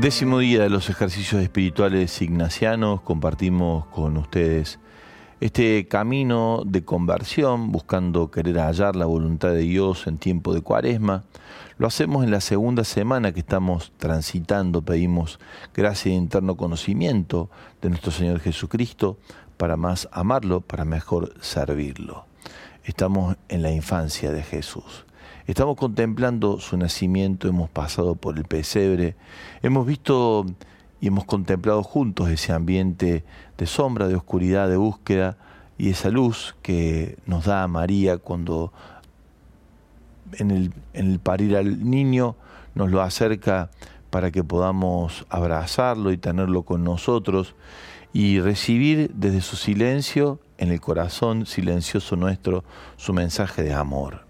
Décimo 0.00 0.38
día 0.38 0.62
de 0.62 0.70
los 0.70 0.88
ejercicios 0.90 1.42
espirituales 1.42 2.22
ignacianos, 2.22 3.00
compartimos 3.00 3.86
con 3.86 4.16
ustedes 4.16 4.78
este 5.40 5.88
camino 5.88 6.62
de 6.64 6.84
conversión, 6.84 7.72
buscando 7.72 8.30
querer 8.30 8.60
hallar 8.60 8.94
la 8.94 9.06
voluntad 9.06 9.48
de 9.48 9.62
Dios 9.62 10.06
en 10.06 10.18
tiempo 10.18 10.54
de 10.54 10.60
cuaresma. 10.60 11.24
Lo 11.78 11.88
hacemos 11.88 12.22
en 12.22 12.30
la 12.30 12.40
segunda 12.40 12.84
semana 12.84 13.32
que 13.32 13.40
estamos 13.40 13.92
transitando, 13.98 14.82
pedimos 14.82 15.40
gracia 15.74 16.12
y 16.12 16.14
interno 16.14 16.56
conocimiento 16.56 17.50
de 17.82 17.88
nuestro 17.88 18.12
Señor 18.12 18.38
Jesucristo 18.38 19.18
para 19.56 19.76
más 19.76 20.08
amarlo, 20.12 20.60
para 20.60 20.84
mejor 20.84 21.34
servirlo. 21.40 22.26
Estamos 22.84 23.36
en 23.48 23.62
la 23.62 23.72
infancia 23.72 24.30
de 24.30 24.44
Jesús. 24.44 25.07
Estamos 25.48 25.76
contemplando 25.76 26.60
su 26.60 26.76
nacimiento, 26.76 27.48
hemos 27.48 27.70
pasado 27.70 28.16
por 28.16 28.36
el 28.36 28.44
pesebre, 28.44 29.16
hemos 29.62 29.86
visto 29.86 30.44
y 31.00 31.06
hemos 31.06 31.24
contemplado 31.24 31.82
juntos 31.82 32.28
ese 32.28 32.52
ambiente 32.52 33.24
de 33.56 33.66
sombra, 33.66 34.08
de 34.08 34.14
oscuridad, 34.14 34.68
de 34.68 34.76
búsqueda 34.76 35.38
y 35.78 35.88
esa 35.88 36.10
luz 36.10 36.54
que 36.60 37.16
nos 37.24 37.46
da 37.46 37.66
María 37.66 38.18
cuando 38.18 38.74
en 40.34 40.70
el, 40.92 41.18
parir 41.18 41.56
al 41.56 41.88
niño 41.88 42.36
nos 42.74 42.90
lo 42.90 43.00
acerca 43.00 43.70
para 44.10 44.30
que 44.30 44.44
podamos 44.44 45.24
abrazarlo 45.30 46.12
y 46.12 46.18
tenerlo 46.18 46.64
con 46.64 46.84
nosotros 46.84 47.54
y 48.12 48.38
recibir 48.40 49.12
desde 49.14 49.40
su 49.40 49.56
silencio, 49.56 50.40
en 50.58 50.72
el 50.72 50.82
corazón 50.82 51.46
silencioso 51.46 52.16
nuestro, 52.16 52.64
su 52.98 53.14
mensaje 53.14 53.62
de 53.62 53.72
amor 53.72 54.27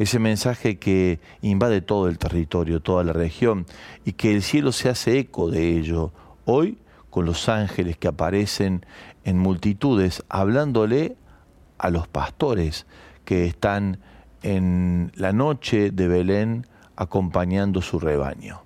ese 0.00 0.18
mensaje 0.18 0.78
que 0.78 1.20
invade 1.42 1.82
todo 1.82 2.08
el 2.08 2.16
territorio, 2.16 2.80
toda 2.80 3.04
la 3.04 3.12
región, 3.12 3.66
y 4.06 4.12
que 4.12 4.34
el 4.34 4.42
cielo 4.42 4.72
se 4.72 4.88
hace 4.88 5.18
eco 5.18 5.50
de 5.50 5.76
ello. 5.76 6.10
Hoy, 6.46 6.78
con 7.10 7.26
los 7.26 7.50
ángeles 7.50 7.98
que 7.98 8.08
aparecen 8.08 8.86
en 9.24 9.36
multitudes, 9.36 10.24
hablándole 10.30 11.16
a 11.76 11.90
los 11.90 12.08
pastores 12.08 12.86
que 13.26 13.44
están 13.44 13.98
en 14.42 15.12
la 15.16 15.34
noche 15.34 15.90
de 15.90 16.08
Belén 16.08 16.66
acompañando 16.96 17.82
su 17.82 18.00
rebaño. 18.00 18.62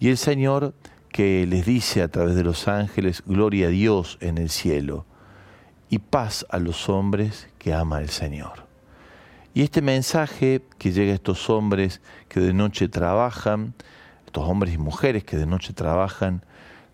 Y 0.00 0.08
el 0.08 0.16
Señor 0.16 0.72
que 1.10 1.46
les 1.46 1.66
dice 1.66 2.00
a 2.00 2.08
través 2.08 2.36
de 2.36 2.42
los 2.42 2.68
ángeles, 2.68 3.22
gloria 3.26 3.66
a 3.66 3.70
Dios 3.70 4.16
en 4.22 4.38
el 4.38 4.48
cielo 4.48 5.04
y 5.90 5.98
paz 5.98 6.46
a 6.48 6.58
los 6.58 6.88
hombres 6.88 7.48
que 7.58 7.74
ama 7.74 8.00
el 8.00 8.08
Señor. 8.08 8.63
Y 9.56 9.62
este 9.62 9.82
mensaje 9.82 10.62
que 10.78 10.90
llega 10.90 11.12
a 11.12 11.14
estos 11.14 11.48
hombres 11.48 12.00
que 12.28 12.40
de 12.40 12.52
noche 12.52 12.88
trabajan, 12.88 13.74
estos 14.26 14.48
hombres 14.48 14.74
y 14.74 14.78
mujeres 14.78 15.22
que 15.22 15.36
de 15.36 15.46
noche 15.46 15.72
trabajan, 15.72 16.44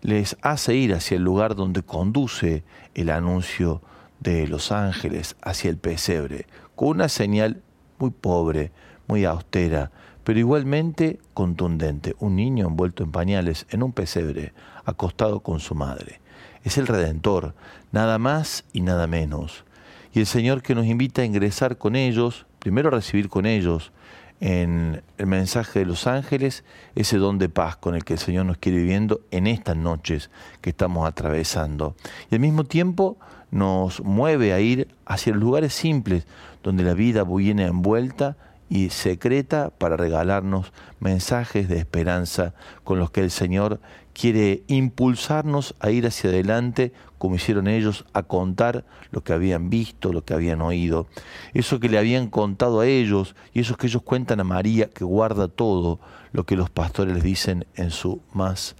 les 0.01 0.37
hace 0.43 0.75
ir 0.75 0.93
hacia 0.93 1.17
el 1.17 1.23
lugar 1.23 1.55
donde 1.55 1.81
conduce 1.81 2.63
el 2.93 3.09
anuncio 3.09 3.81
de 4.19 4.47
los 4.47 4.71
ángeles, 4.71 5.35
hacia 5.41 5.71
el 5.71 5.77
pesebre, 5.77 6.45
con 6.75 6.89
una 6.89 7.09
señal 7.09 7.63
muy 7.97 8.11
pobre, 8.11 8.71
muy 9.07 9.25
austera, 9.25 9.89
pero 10.23 10.37
igualmente 10.37 11.19
contundente, 11.33 12.15
un 12.19 12.35
niño 12.35 12.67
envuelto 12.67 13.03
en 13.03 13.11
pañales 13.11 13.65
en 13.71 13.81
un 13.81 13.91
pesebre, 13.91 14.53
acostado 14.85 15.39
con 15.39 15.59
su 15.59 15.73
madre. 15.73 16.21
Es 16.63 16.77
el 16.77 16.85
Redentor, 16.85 17.55
nada 17.91 18.19
más 18.19 18.65
y 18.71 18.81
nada 18.81 19.07
menos. 19.07 19.65
Y 20.13 20.19
el 20.19 20.27
Señor 20.27 20.61
que 20.61 20.75
nos 20.75 20.85
invita 20.85 21.23
a 21.23 21.25
ingresar 21.25 21.79
con 21.79 21.95
ellos 21.95 22.45
primero 22.61 22.91
recibir 22.91 23.27
con 23.27 23.47
ellos 23.47 23.91
en 24.39 25.01
el 25.17 25.25
mensaje 25.25 25.79
de 25.79 25.85
los 25.85 26.07
ángeles 26.07 26.63
ese 26.95 27.17
don 27.17 27.39
de 27.39 27.49
paz 27.49 27.75
con 27.75 27.95
el 27.95 28.03
que 28.03 28.13
el 28.13 28.19
Señor 28.19 28.45
nos 28.45 28.57
quiere 28.57 28.77
viviendo 28.77 29.21
en 29.31 29.47
estas 29.47 29.75
noches 29.75 30.29
que 30.61 30.69
estamos 30.69 31.07
atravesando. 31.07 31.95
Y 32.29 32.35
al 32.35 32.41
mismo 32.41 32.63
tiempo 32.63 33.17
nos 33.49 34.01
mueve 34.01 34.53
a 34.53 34.59
ir 34.59 34.87
hacia 35.05 35.33
los 35.33 35.41
lugares 35.41 35.73
simples 35.73 36.25
donde 36.63 36.83
la 36.83 36.93
vida 36.93 37.23
viene 37.23 37.65
envuelta 37.65 38.37
y 38.69 38.89
secreta 38.89 39.71
para 39.77 39.97
regalarnos 39.97 40.71
mensajes 40.99 41.67
de 41.67 41.77
esperanza 41.77 42.53
con 42.83 42.99
los 42.99 43.11
que 43.11 43.21
el 43.21 43.31
Señor 43.31 43.81
quiere 44.13 44.63
impulsarnos 44.67 45.75
a 45.79 45.89
ir 45.91 46.05
hacia 46.05 46.29
adelante 46.29 46.93
como 47.21 47.35
hicieron 47.35 47.67
ellos, 47.67 48.03
a 48.13 48.23
contar 48.23 48.83
lo 49.11 49.23
que 49.23 49.31
habían 49.31 49.69
visto, 49.69 50.11
lo 50.11 50.25
que 50.25 50.33
habían 50.33 50.59
oído. 50.59 51.05
Eso 51.53 51.79
que 51.79 51.87
le 51.87 51.99
habían 51.99 52.31
contado 52.31 52.79
a 52.79 52.87
ellos 52.87 53.35
y 53.53 53.59
eso 53.59 53.77
que 53.77 53.85
ellos 53.85 54.01
cuentan 54.01 54.39
a 54.39 54.43
María, 54.43 54.89
que 54.89 55.03
guarda 55.03 55.47
todo 55.47 55.99
lo 56.31 56.47
que 56.47 56.55
los 56.55 56.71
pastores 56.71 57.13
les 57.13 57.23
dicen 57.23 57.67
en 57.75 57.91
su 57.91 58.23
más 58.33 58.75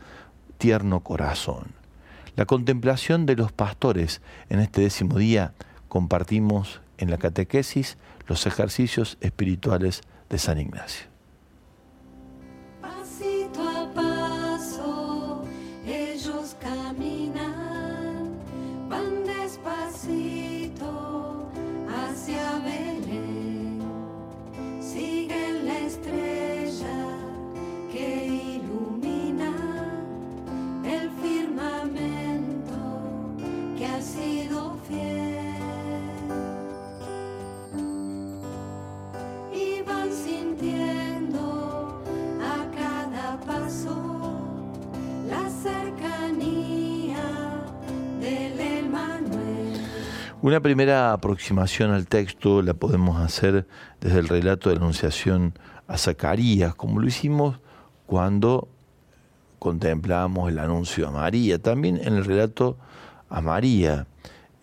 tierno 0.57 1.01
corazón. 1.01 1.67
La 2.35 2.47
contemplación 2.47 3.27
de 3.27 3.35
los 3.35 3.51
pastores 3.51 4.23
en 4.49 4.59
este 4.59 4.81
décimo 4.81 5.19
día 5.19 5.53
compartimos 5.87 6.81
en 6.97 7.11
la 7.11 7.19
catequesis 7.19 7.99
los 8.25 8.47
ejercicios 8.47 9.19
espirituales 9.21 10.01
de 10.31 10.39
San 10.39 10.59
Ignacio. 10.59 11.10
Una 50.43 50.59
primera 50.59 51.13
aproximación 51.13 51.91
al 51.91 52.07
texto 52.07 52.63
la 52.63 52.73
podemos 52.73 53.21
hacer 53.21 53.67
desde 53.99 54.17
el 54.17 54.27
relato 54.27 54.69
de 54.69 54.75
la 54.75 54.81
Anunciación 54.81 55.53
a 55.87 55.99
Zacarías, 55.99 56.73
como 56.73 56.99
lo 56.99 57.07
hicimos 57.07 57.59
cuando 58.07 58.67
contemplamos 59.59 60.49
el 60.49 60.57
anuncio 60.57 61.07
a 61.07 61.11
María, 61.11 61.59
también 61.59 61.97
en 62.03 62.15
el 62.15 62.25
relato 62.25 62.75
a 63.29 63.39
María. 63.41 64.07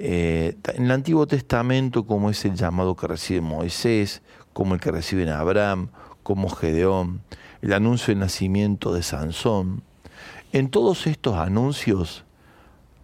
Eh, 0.00 0.56
en 0.74 0.86
el 0.86 0.90
Antiguo 0.90 1.28
Testamento, 1.28 2.04
como 2.04 2.28
es 2.30 2.44
el 2.44 2.56
llamado 2.56 2.96
que 2.96 3.06
recibe 3.06 3.40
Moisés, 3.40 4.22
como 4.52 4.74
el 4.74 4.80
que 4.80 4.90
recibe 4.90 5.30
Abraham, 5.30 5.90
como 6.24 6.48
Gedeón, 6.48 7.20
el 7.62 7.72
anuncio 7.72 8.10
del 8.10 8.18
nacimiento 8.18 8.92
de 8.92 9.04
Sansón. 9.04 9.84
En 10.52 10.70
todos 10.70 11.06
estos 11.06 11.36
anuncios 11.36 12.24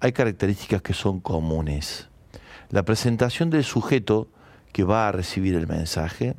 hay 0.00 0.10
características 0.10 0.82
que 0.82 0.92
son 0.92 1.20
comunes 1.20 2.08
la 2.70 2.84
presentación 2.84 3.50
del 3.50 3.65
sujeto 3.65 4.28
que 4.72 4.84
va 4.84 5.09
a 5.09 5.12
recibir 5.12 5.54
el 5.54 5.66
mensaje, 5.66 6.37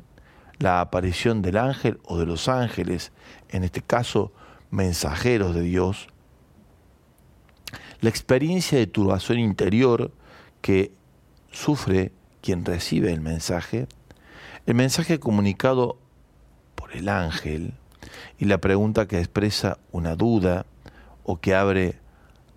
la 0.58 0.80
aparición 0.80 1.42
del 1.42 1.56
ángel 1.56 1.98
o 2.04 2.18
de 2.18 2.26
los 2.26 2.48
ángeles, 2.48 3.12
en 3.48 3.64
este 3.64 3.82
caso 3.82 4.32
mensajeros 4.70 5.54
de 5.54 5.62
Dios, 5.62 6.08
la 8.00 8.10
experiencia 8.10 8.78
de 8.78 8.86
turbación 8.86 9.38
interior 9.38 10.12
que 10.60 10.92
sufre 11.50 12.12
quien 12.42 12.64
recibe 12.64 13.12
el 13.12 13.20
mensaje, 13.20 13.86
el 14.66 14.74
mensaje 14.74 15.18
comunicado 15.18 15.98
por 16.74 16.94
el 16.94 17.08
ángel 17.08 17.74
y 18.38 18.44
la 18.44 18.58
pregunta 18.58 19.08
que 19.08 19.18
expresa 19.18 19.78
una 19.92 20.14
duda 20.14 20.66
o 21.24 21.40
que 21.40 21.54
abre 21.54 21.98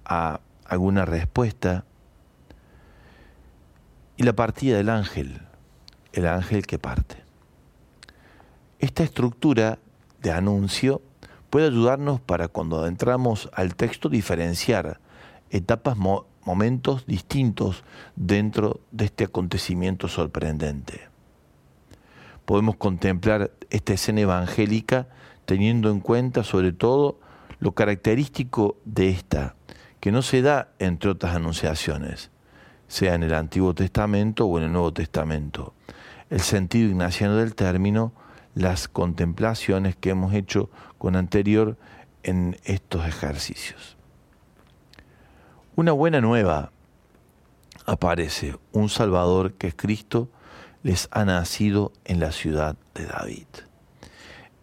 a 0.05 0.41
alguna 0.65 1.05
respuesta, 1.05 1.85
y 4.19 4.23
la 4.23 4.33
partida 4.33 4.75
del 4.75 4.89
ángel, 4.89 5.39
el 6.11 6.27
ángel 6.27 6.67
que 6.67 6.77
parte. 6.77 7.23
Esta 8.79 9.01
estructura 9.01 9.79
de 10.21 10.31
anuncio 10.31 11.01
puede 11.49 11.67
ayudarnos 11.67 12.19
para 12.19 12.49
cuando 12.49 12.81
adentramos 12.81 13.49
al 13.53 13.75
texto 13.75 14.09
diferenciar 14.09 14.99
etapas, 15.51 15.95
momentos 16.43 17.05
distintos 17.05 17.85
dentro 18.17 18.81
de 18.91 19.05
este 19.05 19.23
acontecimiento 19.23 20.09
sorprendente. 20.09 21.07
Podemos 22.43 22.75
contemplar 22.75 23.51
esta 23.69 23.93
escena 23.93 24.19
evangélica 24.19 25.07
teniendo 25.45 25.89
en 25.91 26.01
cuenta 26.01 26.43
sobre 26.43 26.73
todo 26.73 27.21
lo 27.59 27.71
característico 27.71 28.75
de 28.83 29.11
esta, 29.11 29.55
que 30.01 30.11
no 30.11 30.21
se 30.23 30.41
da 30.41 30.73
entre 30.77 31.09
otras 31.09 31.37
anunciaciones, 31.37 32.31
sea 32.89 33.13
en 33.13 33.23
el 33.23 33.33
Antiguo 33.33 33.73
Testamento 33.73 34.45
o 34.45 34.57
en 34.57 34.65
el 34.65 34.71
Nuevo 34.73 34.91
Testamento. 34.91 35.73
El 36.29 36.41
sentido 36.41 36.89
ignaciano 36.89 37.37
del 37.37 37.55
término, 37.55 38.11
las 38.55 38.87
contemplaciones 38.87 39.95
que 39.95 40.09
hemos 40.09 40.33
hecho 40.33 40.69
con 40.97 41.15
anterior 41.15 41.77
en 42.23 42.57
estos 42.65 43.07
ejercicios. 43.07 43.95
Una 45.75 45.91
buena 45.93 46.19
nueva 46.19 46.71
aparece, 47.85 48.57
un 48.73 48.89
Salvador 48.89 49.53
que 49.53 49.67
es 49.67 49.75
Cristo, 49.75 50.29
les 50.81 51.07
ha 51.11 51.25
nacido 51.25 51.93
en 52.05 52.19
la 52.19 52.31
ciudad 52.31 52.75
de 52.95 53.05
David. 53.05 53.47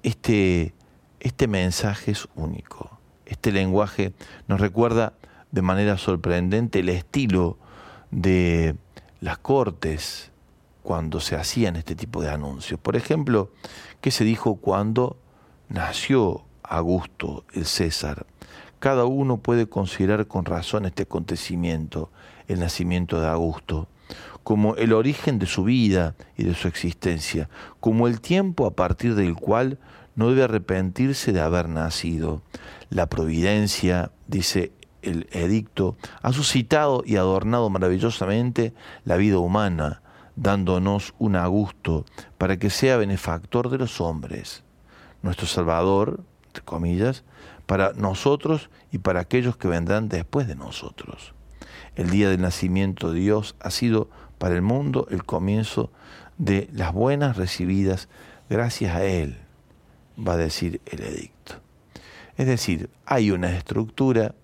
Este, 0.03 0.75
este 1.21 1.47
mensaje 1.47 2.11
es 2.11 2.29
único. 2.35 2.99
Este 3.25 3.53
lenguaje 3.53 4.13
nos 4.49 4.61
recuerda 4.61 5.15
de 5.53 5.63
manera 5.63 5.97
sorprendente 5.97 6.81
el 6.81 6.89
estilo 6.89 7.59
de 8.17 8.75
las 9.21 9.37
cortes 9.37 10.31
cuando 10.83 11.21
se 11.21 11.37
hacían 11.37 11.77
este 11.77 11.95
tipo 11.95 12.23
de 12.23 12.31
anuncios. 12.31 12.81
Por 12.81 12.97
ejemplo, 12.97 13.51
¿qué 14.01 14.11
se 14.11 14.25
dijo 14.25 14.57
cuando 14.57 15.19
nació 15.69 16.45
Augusto 16.63 17.45
el 17.53 17.67
César? 17.67 18.25
Cada 18.79 19.05
uno 19.05 19.37
puede 19.37 19.69
considerar 19.69 20.27
con 20.27 20.47
razón 20.47 20.87
este 20.87 21.03
acontecimiento, 21.03 22.11
el 22.49 22.61
nacimiento 22.61 23.21
de 23.21 23.29
Augusto, 23.29 23.87
como 24.43 24.77
el 24.77 24.95
origen 24.95 25.39
de 25.39 25.47
su 25.47 25.65
vida 25.65 26.15
y 26.39 26.45
de 26.45 26.55
su 26.55 26.69
existencia, 26.69 27.51
como 27.81 28.07
el 28.07 28.23
tiempo 28.23 28.65
a 28.65 28.75
partir 28.75 29.15
del 29.15 29.35
cual 29.35 29.79
no 30.15 30.31
debe 30.31 30.45
arrepentirse 30.45 31.33
de 31.33 31.41
haber 31.41 31.69
nacido. 31.69 32.41
La 32.89 33.07
providencia, 33.11 34.11
dice 34.27 34.73
el 35.07 35.29
edicto, 35.31 35.97
ha 36.23 36.33
suscitado 36.33 37.03
y 37.07 37.17
adornado 37.17 37.71
maravillosamente 37.71 38.75
la 39.05 39.17
vida 39.17 39.39
humana, 39.39 40.03
dándonos 40.37 41.15
un 41.19 41.37
Augusto 41.37 42.05
para 42.39 42.59
que 42.59 42.71
sea 42.71 42.97
benefactor 42.97 43.71
de 43.71 43.79
los 43.79 44.01
hombres. 44.01 44.63
Nuestro 45.23 45.47
Salvador, 45.47 46.21
entre 46.49 46.63
comillas, 46.63 47.25
para 47.67 47.93
nosotros 47.95 48.71
y 48.93 48.99
para 48.99 49.21
aquellos 49.21 49.57
que 49.57 49.69
vendrán 49.69 50.09
después 50.09 50.47
de 50.47 50.55
nosotros. 50.55 51.35
El 51.97 52.11
día 52.11 52.29
del 52.29 52.41
nacimiento 52.41 53.13
de 53.13 53.21
Dios 53.21 53.57
ha 53.61 53.71
sido 53.71 54.09
para 54.39 54.55
el 54.55 54.63
mundo 54.63 55.07
el 55.11 55.25
comienzo 55.25 55.91
de 56.39 56.69
las 56.73 56.93
buenas 56.93 57.37
recibidas 57.37 58.09
gracias 58.49 58.95
a 58.95 59.05
Él, 59.05 59.39
va 60.17 60.35
a 60.35 60.37
decir 60.37 60.81
el 60.87 61.03
edicto. 61.03 61.55
Es 62.37 62.47
decir, 62.47 62.91
hay 63.07 63.31
una 63.31 63.57
estructura 63.57 64.35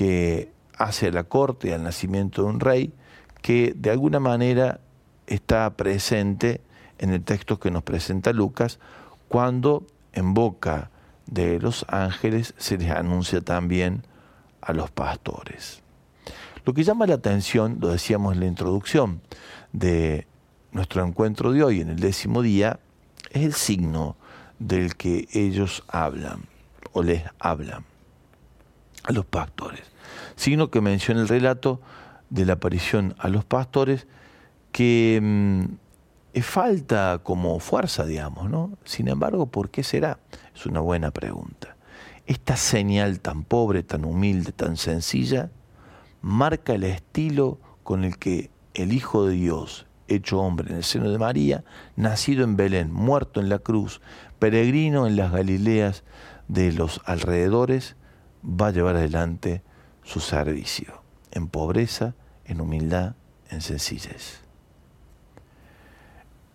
que 0.00 0.50
hace 0.78 1.12
la 1.12 1.24
corte 1.24 1.74
al 1.74 1.82
nacimiento 1.82 2.40
de 2.40 2.48
un 2.48 2.58
rey 2.58 2.94
que 3.42 3.74
de 3.76 3.90
alguna 3.90 4.18
manera 4.18 4.80
está 5.26 5.68
presente 5.76 6.62
en 6.98 7.10
el 7.10 7.22
texto 7.22 7.60
que 7.60 7.70
nos 7.70 7.82
presenta 7.82 8.32
Lucas 8.32 8.78
cuando 9.28 9.86
en 10.14 10.32
boca 10.32 10.90
de 11.26 11.60
los 11.60 11.84
ángeles 11.86 12.54
se 12.56 12.78
les 12.78 12.90
anuncia 12.90 13.42
también 13.42 14.06
a 14.62 14.72
los 14.72 14.90
pastores. 14.90 15.82
Lo 16.64 16.72
que 16.72 16.82
llama 16.82 17.06
la 17.06 17.16
atención, 17.16 17.76
lo 17.78 17.88
decíamos 17.88 18.32
en 18.32 18.40
la 18.40 18.46
introducción 18.46 19.20
de 19.74 20.26
nuestro 20.72 21.04
encuentro 21.04 21.52
de 21.52 21.62
hoy, 21.62 21.82
en 21.82 21.90
el 21.90 22.00
décimo 22.00 22.40
día, 22.40 22.80
es 23.32 23.44
el 23.44 23.52
signo 23.52 24.16
del 24.58 24.96
que 24.96 25.28
ellos 25.34 25.84
hablan 25.88 26.44
o 26.92 27.02
les 27.02 27.22
hablan 27.38 27.84
a 29.02 29.12
los 29.12 29.26
pastores. 29.26 29.89
Signo 30.40 30.70
que 30.70 30.80
menciona 30.80 31.20
el 31.20 31.28
relato 31.28 31.82
de 32.30 32.46
la 32.46 32.54
aparición 32.54 33.14
a 33.18 33.28
los 33.28 33.44
pastores 33.44 34.06
que 34.72 35.20
mm, 35.22 36.40
falta 36.40 37.20
como 37.22 37.60
fuerza, 37.60 38.06
digamos, 38.06 38.48
¿no? 38.48 38.70
Sin 38.84 39.08
embargo, 39.08 39.44
¿por 39.44 39.68
qué 39.68 39.82
será? 39.82 40.18
Es 40.54 40.64
una 40.64 40.80
buena 40.80 41.10
pregunta. 41.10 41.76
Esta 42.24 42.56
señal 42.56 43.20
tan 43.20 43.44
pobre, 43.44 43.82
tan 43.82 44.06
humilde, 44.06 44.52
tan 44.52 44.78
sencilla, 44.78 45.50
marca 46.22 46.72
el 46.72 46.84
estilo 46.84 47.58
con 47.82 48.04
el 48.04 48.16
que 48.16 48.48
el 48.72 48.94
Hijo 48.94 49.26
de 49.26 49.34
Dios, 49.34 49.84
hecho 50.08 50.40
hombre 50.40 50.70
en 50.70 50.76
el 50.76 50.84
seno 50.84 51.10
de 51.10 51.18
María, 51.18 51.64
nacido 51.96 52.44
en 52.44 52.56
Belén, 52.56 52.90
muerto 52.90 53.40
en 53.40 53.50
la 53.50 53.58
cruz, 53.58 54.00
peregrino 54.38 55.06
en 55.06 55.16
las 55.16 55.32
Galileas 55.32 56.02
de 56.48 56.72
los 56.72 57.02
alrededores, 57.04 57.94
va 58.42 58.68
a 58.68 58.72
llevar 58.72 58.96
adelante 58.96 59.62
su 60.10 60.20
servicio, 60.20 61.02
en 61.30 61.48
pobreza, 61.48 62.14
en 62.44 62.60
humildad, 62.60 63.14
en 63.50 63.60
sencillez 63.60 64.40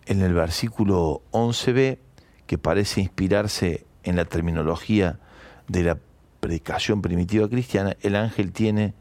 en 0.06 0.22
el 0.22 0.32
versículo 0.32 1.22
11b, 1.32 1.98
que 2.46 2.58
parece 2.58 3.00
inspirarse 3.00 3.84
en 4.04 4.16
la 4.16 4.24
terminología 4.24 5.18
de 5.66 5.82
la 5.82 5.98
predicación 6.40 7.02
primitiva 7.02 7.48
cristiana, 7.48 7.96
el 8.00 8.14
ángel 8.14 8.52
tiene 8.52 8.94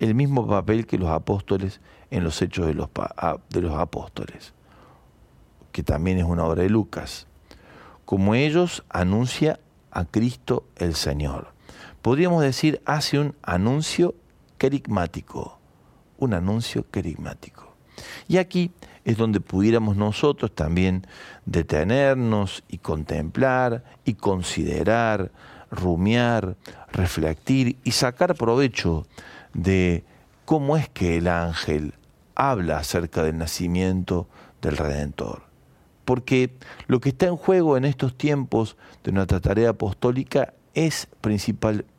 el 0.00 0.14
mismo 0.14 0.46
papel 0.46 0.86
que 0.86 0.98
los 0.98 1.08
apóstoles 1.08 1.80
en 2.10 2.24
los 2.24 2.42
hechos 2.42 2.66
de 2.66 2.74
los, 2.74 2.88
de 3.50 3.62
los 3.62 3.74
apóstoles, 3.74 4.52
que 5.70 5.84
también 5.84 6.18
es 6.18 6.24
una 6.24 6.44
obra 6.44 6.64
de 6.64 6.70
Lucas. 6.70 7.28
Como 8.04 8.34
ellos, 8.34 8.84
anuncia 8.88 9.60
a 9.92 10.04
Cristo 10.06 10.64
el 10.76 10.94
Señor. 10.94 11.52
Podríamos 12.08 12.42
decir, 12.42 12.80
hace 12.86 13.18
un 13.18 13.34
anuncio 13.42 14.14
querigmático, 14.56 15.58
un 16.16 16.32
anuncio 16.32 16.90
querigmático. 16.90 17.76
Y 18.26 18.38
aquí 18.38 18.70
es 19.04 19.18
donde 19.18 19.40
pudiéramos 19.40 19.94
nosotros 19.94 20.54
también 20.54 21.06
detenernos 21.44 22.64
y 22.66 22.78
contemplar 22.78 23.84
y 24.06 24.14
considerar, 24.14 25.32
rumiar, 25.70 26.56
reflectir 26.92 27.76
y 27.84 27.90
sacar 27.90 28.34
provecho 28.36 29.06
de 29.52 30.02
cómo 30.46 30.78
es 30.78 30.88
que 30.88 31.18
el 31.18 31.28
ángel 31.28 31.92
habla 32.34 32.78
acerca 32.78 33.22
del 33.22 33.36
nacimiento 33.36 34.28
del 34.62 34.78
Redentor. 34.78 35.42
Porque 36.06 36.56
lo 36.86 37.00
que 37.00 37.10
está 37.10 37.26
en 37.26 37.36
juego 37.36 37.76
en 37.76 37.84
estos 37.84 38.16
tiempos 38.16 38.78
de 39.04 39.12
nuestra 39.12 39.40
tarea 39.40 39.68
apostólica 39.68 40.54
es 40.72 41.06
principalmente 41.20 41.97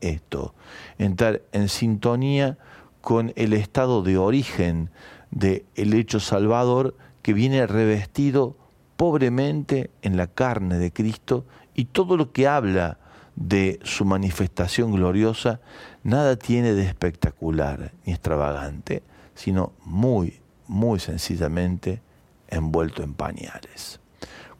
esto, 0.00 0.54
entrar 0.98 1.42
en 1.52 1.68
sintonía 1.68 2.58
con 3.00 3.32
el 3.34 3.52
estado 3.52 4.02
de 4.02 4.16
origen 4.16 4.90
de 5.30 5.64
el 5.74 5.94
hecho 5.94 6.20
salvador 6.20 6.96
que 7.22 7.32
viene 7.32 7.66
revestido 7.66 8.56
pobremente 8.96 9.90
en 10.02 10.16
la 10.16 10.28
carne 10.28 10.78
de 10.78 10.92
Cristo 10.92 11.44
y 11.74 11.86
todo 11.86 12.16
lo 12.16 12.32
que 12.32 12.46
habla 12.46 12.98
de 13.34 13.80
su 13.82 14.04
manifestación 14.04 14.92
gloriosa 14.92 15.60
nada 16.04 16.36
tiene 16.36 16.74
de 16.74 16.84
espectacular 16.84 17.92
ni 18.04 18.12
extravagante, 18.12 19.02
sino 19.34 19.72
muy, 19.84 20.40
muy 20.68 21.00
sencillamente 21.00 22.00
envuelto 22.48 23.02
en 23.02 23.14
pañales. 23.14 24.00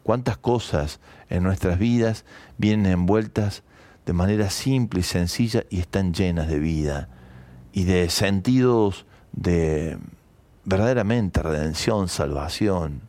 ¿Cuántas 0.01 0.37
cosas 0.37 0.99
en 1.29 1.43
nuestras 1.43 1.79
vidas 1.79 2.25
vienen 2.57 2.91
envueltas 2.91 3.63
de 4.05 4.13
manera 4.13 4.49
simple 4.49 4.99
y 4.99 5.03
sencilla 5.03 5.63
y 5.69 5.79
están 5.79 6.13
llenas 6.13 6.47
de 6.47 6.59
vida 6.59 7.09
y 7.71 7.85
de 7.85 8.09
sentidos 8.09 9.05
de 9.31 9.97
verdaderamente 10.65 11.41
redención, 11.41 12.07
salvación. 12.07 13.01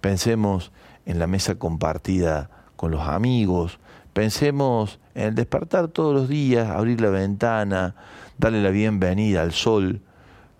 Pensemos 0.00 0.72
en 1.06 1.18
la 1.18 1.26
mesa 1.26 1.56
compartida 1.56 2.50
con 2.76 2.90
los 2.90 3.02
amigos, 3.02 3.78
pensemos 4.12 4.98
en 5.14 5.28
el 5.28 5.34
despertar 5.34 5.88
todos 5.88 6.14
los 6.14 6.28
días, 6.28 6.70
abrir 6.70 7.00
la 7.00 7.10
ventana, 7.10 7.94
darle 8.38 8.62
la 8.62 8.70
bienvenida 8.70 9.42
al 9.42 9.52
sol, 9.52 10.00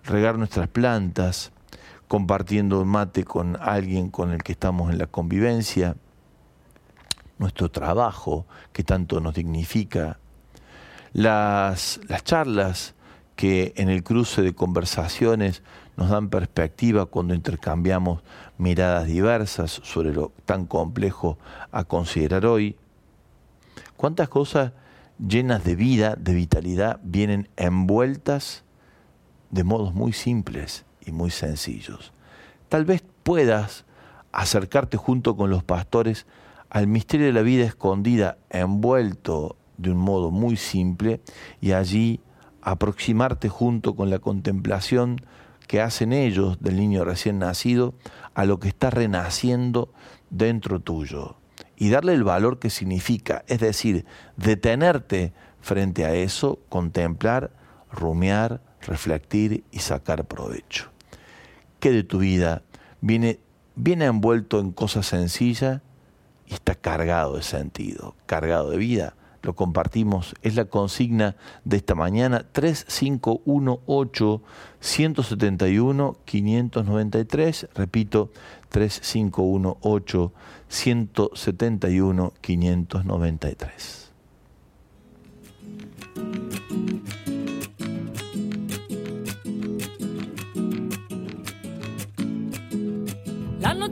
regar 0.05 0.39
nuestras 0.39 0.69
plantas, 0.69 1.53
compartiendo 2.09 2.81
un 2.81 2.89
mate 2.89 3.25
con 3.25 3.57
alguien 3.61 4.11
con 4.11 4.33
el 4.33 4.43
que 4.43 4.53
estamos 4.53 4.93
en 4.93 4.99
la 4.99 5.07
convivencia, 5.07 5.97
nuestro 7.43 7.71
trabajo 7.71 8.47
que 8.73 8.85
tanto 8.85 9.21
nos 9.21 9.35
dignifica, 9.35 10.19
las, 11.13 12.01
las 12.09 12.25
charlas 12.25 12.95
que 13.35 13.75
en 13.77 13.91
el 13.91 14.05
cruce 14.05 14.43
de 14.43 14.55
conversaciones 14.55 15.63
nos 15.97 16.09
dan 16.09 16.29
perspectiva 16.29 17.07
cuando 17.07 17.35
intercambiamos 17.35 18.23
miradas 18.59 19.09
diversas 19.09 19.73
sobre 19.83 20.15
lo 20.15 20.33
tan 20.47 20.67
complejo 20.67 21.37
a 21.73 21.83
considerar 21.85 22.47
hoy. 22.47 22.77
¿Cuántas 23.97 24.29
cosas 24.29 24.73
llenas 25.19 25.65
de 25.65 25.75
vida, 25.75 26.15
de 26.15 26.35
vitalidad, 26.35 27.01
vienen 27.03 27.49
envueltas 27.57 28.63
de 29.51 29.65
modos 29.65 29.95
muy 29.95 30.13
simples 30.13 30.85
y 31.05 31.11
muy 31.11 31.31
sencillos? 31.31 32.13
Tal 32.69 32.85
vez 32.85 33.03
puedas 33.25 33.85
acercarte 34.31 34.97
junto 34.97 35.37
con 35.37 35.51
los 35.51 35.65
pastores 35.65 36.25
al 36.73 36.87
misterio 36.87 37.27
de 37.27 37.35
la 37.35 37.43
vida 37.43 37.65
escondida, 37.65 38.39
envuelto 38.49 39.57
de 39.77 39.91
un 39.91 39.99
modo 39.99 40.31
muy 40.31 40.57
simple, 40.57 41.21
y 41.61 41.73
allí 41.73 42.21
aproximarte 42.63 43.51
junto 43.51 43.95
con 43.95 44.09
la 44.09 44.21
contemplación 44.21 45.21
que 45.69 45.83
hacen 45.83 46.15
ellos 46.15 46.63
del 46.63 46.77
niño 46.77 47.05
recién 47.05 47.39
nacido 47.39 47.93
a 48.33 48.47
lo 48.47 48.59
que 48.59 48.69
está 48.69 48.89
renaciendo 48.89 49.93
dentro 50.31 50.81
tuyo 50.81 51.37
y 51.77 51.91
darle 51.91 52.15
el 52.15 52.25
valor 52.25 52.59
que 52.59 52.71
significa, 52.71 53.45
es 53.49 53.61
decir, 53.61 54.07
detenerte 54.39 55.35
frente 55.61 56.07
a 56.07 56.15
eso, 56.15 56.59
contemplar, 56.71 57.51
rumiar, 57.91 58.63
reflectir 58.81 59.63
y 59.71 59.81
sacar 59.81 60.25
provecho. 60.25 60.91
¿Qué 61.81 61.91
de 61.91 62.03
tu 62.03 62.19
vida 62.19 62.63
viene, 63.03 63.41
viene 63.75 64.07
envuelto 64.07 64.59
en 64.59 64.73
cosas 64.73 65.05
sencillas 65.05 65.83
está 66.55 66.75
cargado 66.75 67.37
de 67.37 67.43
sentido, 67.43 68.15
cargado 68.27 68.71
de 68.71 68.77
vida? 68.79 69.15
Lo 69.43 69.55
compartimos, 69.57 70.35
es 70.43 70.55
la 70.55 70.67
consigna 70.67 71.37
de 71.65 71.77
esta 71.79 71.97
mañana 71.97 72.47
3518 72.53 74.43
171 74.81 76.17
593, 76.25 77.69
repito, 77.75 78.31
3518 78.69 80.33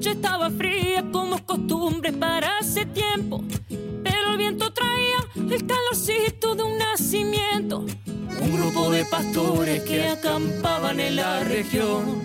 noche 0.00 0.12
estaba 0.12 0.48
fría 0.48 1.04
como 1.12 1.44
costumbre 1.44 2.10
para 2.10 2.60
ese 2.60 2.86
tiempo, 2.86 3.44
pero 3.68 4.30
el 4.30 4.38
viento 4.38 4.72
traía 4.72 5.18
el 5.34 5.66
calorcito 5.66 6.54
de 6.54 6.62
un 6.62 6.78
nacimiento. 6.78 7.84
Un 8.40 8.56
grupo 8.56 8.90
de 8.92 9.04
pastores 9.04 9.82
que 9.82 10.08
acampaban 10.08 11.00
en 11.00 11.16
la 11.16 11.40
región 11.40 12.22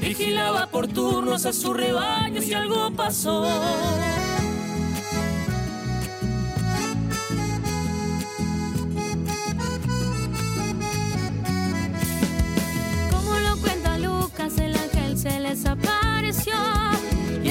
vigilaba 0.00 0.68
por 0.68 0.88
turnos 0.88 1.44
a 1.44 1.52
su 1.52 1.74
rebaño 1.74 2.40
si 2.40 2.54
algo 2.54 2.90
pasó. 2.92 3.46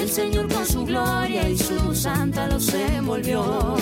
El 0.09 0.15
Señor 0.15 0.51
con 0.51 0.65
su 0.65 0.85
gloria 0.85 1.47
y 1.47 1.55
su 1.55 1.93
santa 1.93 2.47
los 2.47 2.73
envolvió. 2.73 3.75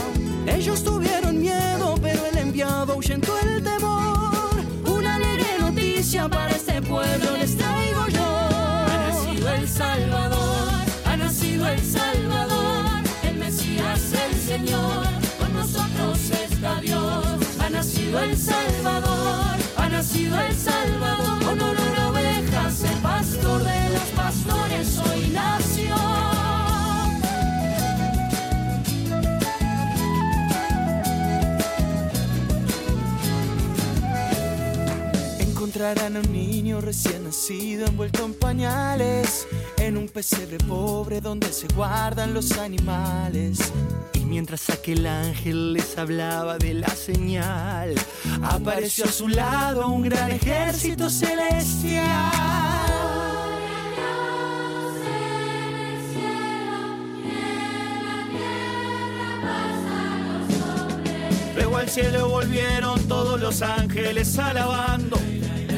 Ellos 0.45 0.83
tuvieron 0.83 1.39
miedo, 1.39 1.95
pero 2.01 2.25
el 2.25 2.37
enviado 2.37 2.93
ahuyentó 2.93 3.33
el 3.39 3.63
temor. 3.63 4.49
Una 4.85 5.15
alegre 5.15 5.57
noticia 5.57 6.27
para 6.27 6.51
este 6.51 6.81
pueblo 6.81 7.37
les 7.37 7.55
traigo 7.55 8.07
yo. 8.09 8.25
Ha 8.25 9.09
nacido 9.09 9.53
el 9.53 9.67
Salvador, 9.69 10.73
ha 11.05 11.15
nacido 11.15 11.65
el 11.65 11.79
Salvador, 11.79 12.85
el 13.23 13.37
Mesías, 13.37 14.01
el 14.11 14.35
Señor, 14.37 15.05
con 15.39 15.53
nosotros 15.53 16.19
está 16.29 16.81
Dios. 16.81 17.25
Ha 17.59 17.69
nacido 17.69 18.19
el 18.19 18.35
Salvador, 18.35 18.76
A 35.87 36.07
un 36.07 36.33
niño 36.33 36.81
recién 36.81 37.23
nacido 37.23 37.85
envuelto 37.87 38.25
en 38.25 38.33
pañales, 38.33 39.47
en 39.77 39.95
un 39.95 40.09
pesebre 40.09 40.57
pobre 40.57 41.21
donde 41.21 41.47
se 41.53 41.65
guardan 41.67 42.33
los 42.33 42.51
animales. 42.57 43.71
Y 44.11 44.19
mientras 44.25 44.69
aquel 44.69 45.07
ángel 45.07 45.71
les 45.71 45.97
hablaba 45.97 46.57
de 46.57 46.73
la 46.73 46.89
señal, 46.89 47.95
apareció 48.43 49.05
a 49.05 49.11
su 49.13 49.29
lado 49.29 49.87
un 49.87 50.01
gran 50.01 50.29
ejército 50.29 51.09
celestial. 51.09 52.03
Luego 61.55 61.77
al 61.77 61.87
cielo 61.87 62.27
volvieron 62.27 63.07
todos 63.07 63.39
los 63.39 63.61
ángeles 63.61 64.37
alabando. 64.37 65.17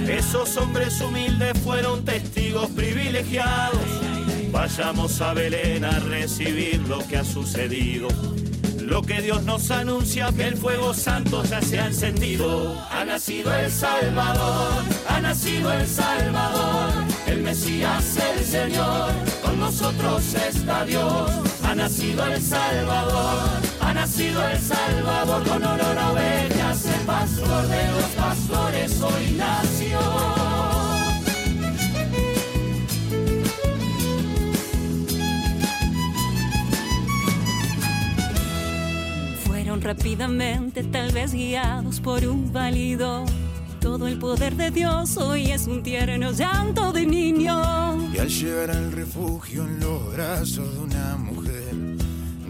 Esos 0.10 0.58
hombres 0.58 1.00
humildes 1.01 1.54
fueron 1.60 2.04
testigos 2.04 2.68
privilegiados. 2.72 3.80
Vayamos 4.51 5.22
a 5.22 5.36
Belén 5.36 5.86
a 5.86 6.00
recibir 6.00 6.80
lo 6.88 6.98
que 7.08 7.18
ha 7.18 7.24
sucedido. 7.24 8.08
Lo 8.82 9.04
que 9.04 9.22
Dios 9.22 9.44
nos 9.44 9.70
anuncia 9.70 10.32
que 10.36 10.48
el 10.48 10.58
fuego 10.58 10.96
santo 10.96 11.44
ya 11.44 11.62
se 11.62 11.80
ha 11.80 11.86
encendido. 11.86 12.75
Ha 12.89 13.06
nacido 13.06 13.54
el 13.54 13.72
Salvador, 13.72 14.84
ha 15.08 15.22
nacido 15.22 15.72
el 15.72 15.86
Salvador, 15.86 16.89
el 17.28 17.44
Mesías, 17.44 18.18
el 18.18 18.44
Señor, 18.44 19.12
con 19.44 19.60
nosotros 19.60 20.34
está 20.34 20.86
Dios. 20.86 21.32
Ha 21.63 21.75
nacido 21.75 22.25
el 22.25 22.42
Salvador, 22.42 23.48
ha 23.80 23.94
nacido 23.94 24.48
el 24.48 24.60
Salvador, 24.60 25.48
con 25.48 25.63
olor 25.63 25.98
a 26.00 26.12
ovejas, 26.12 26.86
el 26.88 27.06
pastor 27.06 27.28
rápidamente, 39.89 40.84
tal 40.84 41.12
vez 41.12 41.34
guiados 41.34 42.00
por 42.00 42.24
un 42.24 42.53
válido. 42.53 43.25
Todo 43.81 44.08
el 44.08 44.19
poder 44.19 44.55
de 44.55 44.69
Dios 44.69 45.17
hoy 45.17 45.51
es 45.51 45.65
un 45.65 45.81
tierno 45.81 46.31
llanto 46.31 46.91
de 46.91 47.08
niño. 47.08 47.58
Y 48.13 48.19
al 48.19 48.29
llegar 48.29 48.69
al 48.69 48.91
refugio 48.91 49.63
en 49.63 49.79
los 49.79 50.13
brazos 50.13 50.72
de 50.75 50.79
una 50.79 51.17
mujer, 51.17 51.74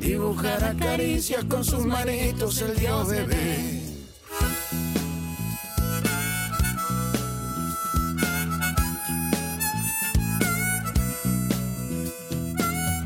dibujará 0.02 0.74
caricias 0.74 1.46
con 1.46 1.64
sus 1.64 1.86
manitos 1.86 2.62
el 2.62 2.78
Dios 2.78 3.08
bebé. 3.08 3.84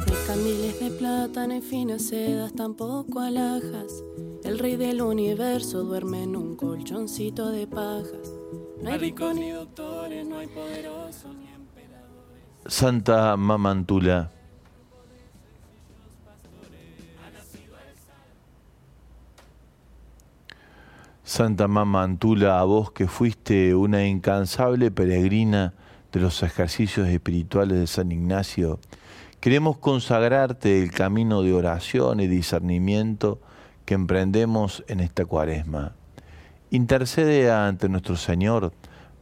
No 0.07 0.15
hay 0.15 0.25
camiles 0.25 0.79
de 0.79 0.89
plata, 0.89 1.43
hay 1.43 1.61
finas 1.61 2.01
sedas, 2.01 2.51
tampoco 2.53 3.19
alhajas. 3.19 4.03
El 4.43 4.59
rey 4.59 4.75
del 4.75 5.01
universo 5.01 5.83
duerme 5.83 6.23
en 6.23 6.35
un 6.35 6.57
colchoncito 6.57 7.49
de 7.49 7.65
pajas. 7.65 8.33
No 8.81 8.91
hay 8.91 8.97
ricos 8.97 9.33
ni 9.35 9.51
doctores, 9.51 10.27
no 10.27 10.37
hay 10.37 10.47
poderosos 10.47 11.33
ni 11.33 11.47
emperadores. 11.47 12.43
Santa 12.65 13.37
Mamantula. 13.37 14.31
Santa 21.23 21.69
Mamantula, 21.69 22.59
a 22.59 22.65
vos 22.65 22.91
que 22.91 23.07
fuiste 23.07 23.73
una 23.73 24.05
incansable 24.05 24.91
peregrina 24.91 25.73
de 26.11 26.19
los 26.19 26.43
ejercicios 26.43 27.07
espirituales 27.07 27.79
de 27.79 27.87
San 27.87 28.11
Ignacio, 28.11 28.81
queremos 29.39 29.77
consagrarte 29.77 30.83
el 30.83 30.91
camino 30.91 31.43
de 31.43 31.53
oración 31.53 32.19
y 32.19 32.27
discernimiento 32.27 33.39
que 33.85 33.93
emprendemos 33.93 34.83
en 34.87 34.99
esta 34.99 35.25
cuaresma. 35.25 35.93
Intercede 36.69 37.51
ante 37.51 37.89
nuestro 37.89 38.15
Señor 38.15 38.73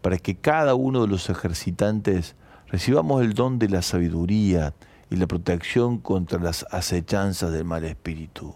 para 0.01 0.17
que 0.17 0.35
cada 0.35 0.75
uno 0.75 1.01
de 1.01 1.07
los 1.07 1.29
ejercitantes 1.29 2.35
recibamos 2.67 3.21
el 3.21 3.33
don 3.33 3.59
de 3.59 3.69
la 3.69 3.81
sabiduría 3.81 4.73
y 5.09 5.17
la 5.17 5.27
protección 5.27 5.97
contra 5.97 6.39
las 6.39 6.65
acechanzas 6.71 7.51
del 7.51 7.65
mal 7.65 7.83
espíritu. 7.83 8.55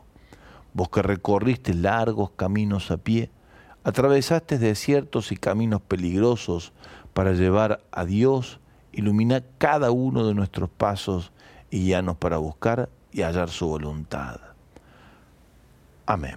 Vos 0.74 0.90
que 0.90 1.02
recorriste 1.02 1.74
largos 1.74 2.32
caminos 2.32 2.92
a 2.92 2.98
pie, 2.98 3.30
atravesaste 3.84 4.58
desiertos 4.58 5.32
y 5.32 5.38
caminos 5.38 5.82
peligrosos 5.82 6.74
para 7.14 7.34
llevar 7.34 7.84
a 7.92 8.06
Dios, 8.06 8.60
ilumina 8.94 9.44
cada 9.58 9.92
uno 9.92 10.26
de 10.26 10.34
nuestros 10.34 10.70
pasos 10.70 11.32
y 11.70 11.80
guíanos 11.80 12.18
para 12.18 12.38
buscar 12.38 12.90
y 13.12 13.22
hallar 13.22 13.50
su 13.50 13.68
voluntad. 13.68 14.55
Amén. 16.06 16.36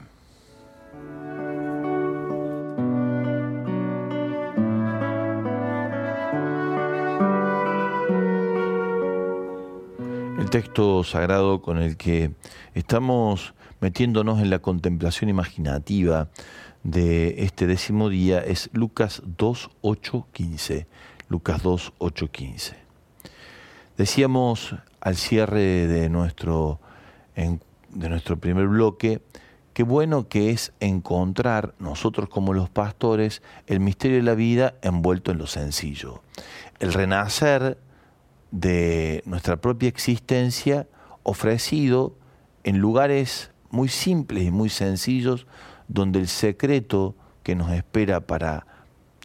El 10.39 10.51
texto 10.51 11.05
sagrado 11.05 11.61
con 11.61 11.77
el 11.77 11.99
que 11.99 12.33
estamos 12.73 13.53
metiéndonos 13.81 14.41
en 14.41 14.49
la 14.49 14.61
contemplación 14.61 15.29
imaginativa 15.29 16.29
de 16.83 17.43
este 17.45 17.67
décimo 17.67 18.09
día 18.09 18.41
es 18.41 18.71
Lucas 18.73 19.23
2, 19.37 19.71
8, 19.83 20.27
15. 20.33 20.87
Lucas 21.29 21.63
2, 21.63 21.93
8, 21.99 22.31
15. 22.31 22.77
Decíamos 23.99 24.75
al 25.01 25.17
cierre 25.17 25.87
de 25.87 26.09
nuestro, 26.09 26.81
de 27.35 28.09
nuestro 28.09 28.39
primer 28.39 28.69
bloque, 28.69 29.21
qué 29.79 29.85
bueno 29.85 30.27
que 30.27 30.51
es 30.51 30.73
encontrar 30.81 31.73
nosotros 31.79 32.29
como 32.29 32.53
los 32.53 32.69
pastores 32.69 33.43
el 33.69 33.79
misterio 33.79 34.17
de 34.17 34.25
la 34.25 34.35
vida 34.35 34.75
envuelto 34.83 35.31
en 35.31 35.39
lo 35.39 35.47
sencillo. 35.47 36.21
El 36.81 36.93
renacer 36.93 37.79
de 38.51 39.23
nuestra 39.25 39.59
propia 39.59 39.89
existencia 39.89 40.89
ofrecido 41.23 42.17
en 42.65 42.79
lugares 42.79 43.53
muy 43.71 43.89
simples 43.89 44.43
y 44.43 44.51
muy 44.51 44.69
sencillos 44.69 45.47
donde 45.87 46.19
el 46.19 46.27
secreto 46.27 47.15
que 47.45 47.55
nos 47.55 47.71
espera 47.71 48.19
para 48.19 48.67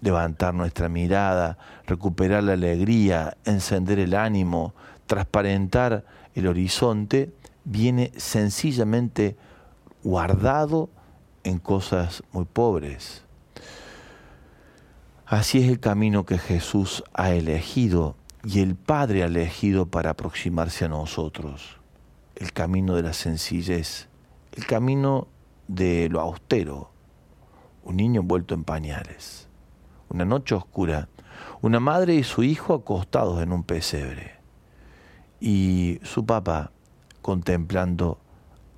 levantar 0.02 0.54
nuestra 0.54 0.88
mirada, 0.88 1.58
recuperar 1.88 2.44
la 2.44 2.54
alegría, 2.54 3.38
encender 3.46 3.98
el 3.98 4.14
ánimo, 4.14 4.76
transparentar 5.08 6.06
el 6.36 6.46
horizonte, 6.46 7.34
viene 7.64 8.12
sencillamente 8.18 9.36
guardado 10.04 10.90
en 11.44 11.60
cosas 11.60 12.24
muy 12.32 12.46
pobres. 12.46 13.24
Así 15.26 15.60
es 15.60 15.70
el 15.70 15.80
camino 15.80 16.26
que 16.26 16.38
Jesús 16.38 17.04
ha 17.14 17.32
elegido 17.32 18.16
y 18.44 18.60
el 18.60 18.76
Padre 18.76 19.24
ha 19.24 19.28
elegido 19.28 19.86
para 19.86 20.12
aproximarse 20.12 20.86
a 20.86 20.90
nosotros. 20.90 21.80
El 22.36 22.52
camino 22.52 22.96
de 22.96 23.04
la 23.04 23.14
sencillez, 23.14 24.10
el 24.52 24.66
camino 24.66 25.28
de 25.68 26.10
lo 26.10 26.20
austero. 26.20 26.92
Un 27.84 27.98
niño 27.98 28.22
envuelto 28.22 28.54
en 28.54 28.64
pañales. 28.64 29.48
Una 30.10 30.26
noche 30.26 30.56
oscura. 30.56 31.10
Una 31.62 31.80
madre 31.80 32.16
y 32.16 32.24
su 32.24 32.44
hijo 32.44 32.74
acostados 32.74 33.42
en 33.42 33.52
un 33.52 33.64
pesebre. 33.64 34.40
Y 35.40 36.00
su 36.04 36.26
papá 36.26 36.72
contemplando 37.22 38.20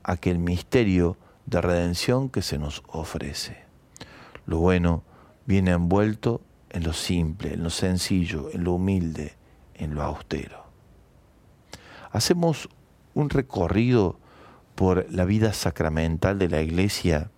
aquel 0.05 0.39
misterio 0.39 1.17
de 1.45 1.61
redención 1.61 2.29
que 2.29 2.41
se 2.41 2.57
nos 2.57 2.83
ofrece. 2.87 3.63
Lo 4.45 4.59
bueno 4.59 5.03
viene 5.45 5.71
envuelto 5.71 6.41
en 6.69 6.83
lo 6.83 6.93
simple, 6.93 7.53
en 7.53 7.63
lo 7.63 7.69
sencillo, 7.69 8.49
en 8.51 8.63
lo 8.63 8.73
humilde, 8.73 9.33
en 9.73 9.95
lo 9.95 10.03
austero. 10.03 10.63
Hacemos 12.11 12.69
un 13.13 13.29
recorrido 13.29 14.17
por 14.75 15.05
la 15.11 15.25
vida 15.25 15.53
sacramental 15.53 16.39
de 16.39 16.49
la 16.49 16.61
iglesia 16.61 17.29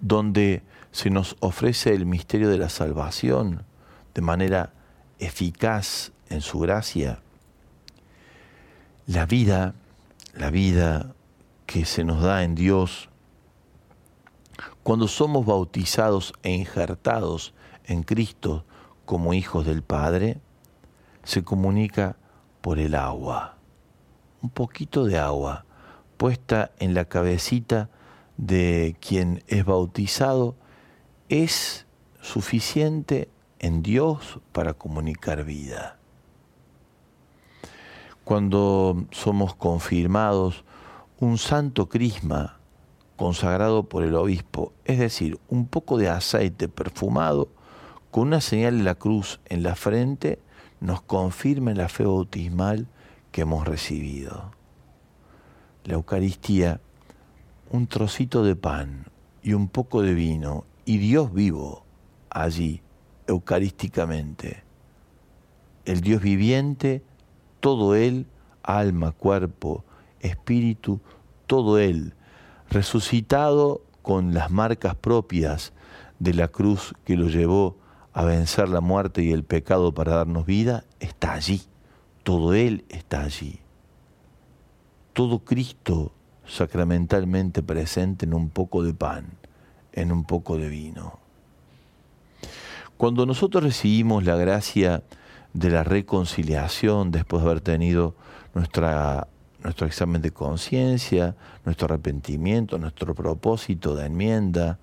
donde 0.00 0.62
se 0.92 1.10
nos 1.10 1.36
ofrece 1.40 1.94
el 1.94 2.06
misterio 2.06 2.48
de 2.48 2.58
la 2.58 2.68
salvación 2.68 3.64
de 4.14 4.22
manera 4.22 4.72
eficaz 5.18 6.12
en 6.30 6.40
su 6.40 6.58
gracia 6.58 7.20
la 9.06 9.24
vida, 9.24 9.74
la 10.36 10.50
vida 10.50 11.14
que 11.64 11.84
se 11.84 12.04
nos 12.04 12.22
da 12.22 12.44
en 12.44 12.54
Dios, 12.54 13.08
cuando 14.82 15.08
somos 15.08 15.46
bautizados 15.46 16.34
e 16.42 16.52
injertados 16.52 17.54
en 17.84 18.02
Cristo 18.02 18.64
como 19.04 19.34
hijos 19.34 19.64
del 19.64 19.82
Padre, 19.82 20.38
se 21.24 21.42
comunica 21.42 22.16
por 22.60 22.78
el 22.78 22.94
agua. 22.94 23.56
Un 24.42 24.50
poquito 24.50 25.04
de 25.04 25.18
agua 25.18 25.64
puesta 26.16 26.70
en 26.78 26.94
la 26.94 27.06
cabecita 27.06 27.88
de 28.36 28.96
quien 29.00 29.42
es 29.48 29.64
bautizado 29.64 30.54
es 31.28 31.86
suficiente 32.20 33.28
en 33.58 33.82
Dios 33.82 34.40
para 34.52 34.74
comunicar 34.74 35.44
vida 35.44 35.98
cuando 38.26 39.06
somos 39.12 39.54
confirmados 39.54 40.64
un 41.20 41.38
santo 41.38 41.88
crisma 41.88 42.58
consagrado 43.16 43.84
por 43.84 44.02
el 44.02 44.16
obispo, 44.16 44.72
es 44.84 44.98
decir, 44.98 45.38
un 45.48 45.68
poco 45.68 45.96
de 45.96 46.08
aceite 46.08 46.66
perfumado 46.66 47.50
con 48.10 48.26
una 48.26 48.40
señal 48.40 48.78
de 48.78 48.82
la 48.82 48.96
cruz 48.96 49.38
en 49.44 49.62
la 49.62 49.76
frente, 49.76 50.40
nos 50.80 51.02
confirma 51.02 51.72
la 51.74 51.88
fe 51.88 52.02
bautismal 52.02 52.88
que 53.30 53.42
hemos 53.42 53.64
recibido. 53.64 54.50
La 55.84 55.94
Eucaristía, 55.94 56.80
un 57.70 57.86
trocito 57.86 58.42
de 58.42 58.56
pan 58.56 59.06
y 59.40 59.52
un 59.52 59.68
poco 59.68 60.02
de 60.02 60.14
vino 60.14 60.64
y 60.84 60.98
Dios 60.98 61.32
vivo 61.32 61.84
allí, 62.28 62.82
eucarísticamente. 63.28 64.64
El 65.84 66.00
Dios 66.00 66.20
viviente, 66.20 67.04
todo 67.66 67.96
Él, 67.96 68.26
alma, 68.62 69.10
cuerpo, 69.10 69.82
espíritu, 70.20 71.00
todo 71.48 71.80
Él, 71.80 72.14
resucitado 72.70 73.82
con 74.02 74.34
las 74.34 74.52
marcas 74.52 74.94
propias 74.94 75.72
de 76.20 76.32
la 76.32 76.46
cruz 76.46 76.94
que 77.04 77.16
lo 77.16 77.26
llevó 77.26 77.76
a 78.12 78.24
vencer 78.24 78.68
la 78.68 78.80
muerte 78.80 79.24
y 79.24 79.32
el 79.32 79.42
pecado 79.42 79.92
para 79.92 80.14
darnos 80.14 80.46
vida, 80.46 80.84
está 81.00 81.32
allí. 81.32 81.60
Todo 82.22 82.54
Él 82.54 82.84
está 82.88 83.22
allí. 83.22 83.58
Todo 85.12 85.40
Cristo 85.40 86.12
sacramentalmente 86.46 87.64
presente 87.64 88.26
en 88.26 88.34
un 88.34 88.48
poco 88.48 88.84
de 88.84 88.94
pan, 88.94 89.26
en 89.92 90.12
un 90.12 90.22
poco 90.22 90.56
de 90.56 90.68
vino. 90.68 91.18
Cuando 92.96 93.26
nosotros 93.26 93.64
recibimos 93.64 94.22
la 94.22 94.36
gracia 94.36 95.02
de 95.56 95.70
la 95.70 95.84
reconciliación 95.84 97.10
después 97.10 97.42
de 97.42 97.48
haber 97.48 97.62
tenido 97.62 98.14
nuestra, 98.54 99.26
nuestro 99.62 99.86
examen 99.86 100.20
de 100.20 100.30
conciencia, 100.30 101.34
nuestro 101.64 101.86
arrepentimiento, 101.86 102.76
nuestro 102.76 103.14
propósito 103.14 103.96
de 103.96 104.06
enmienda, 104.06 104.78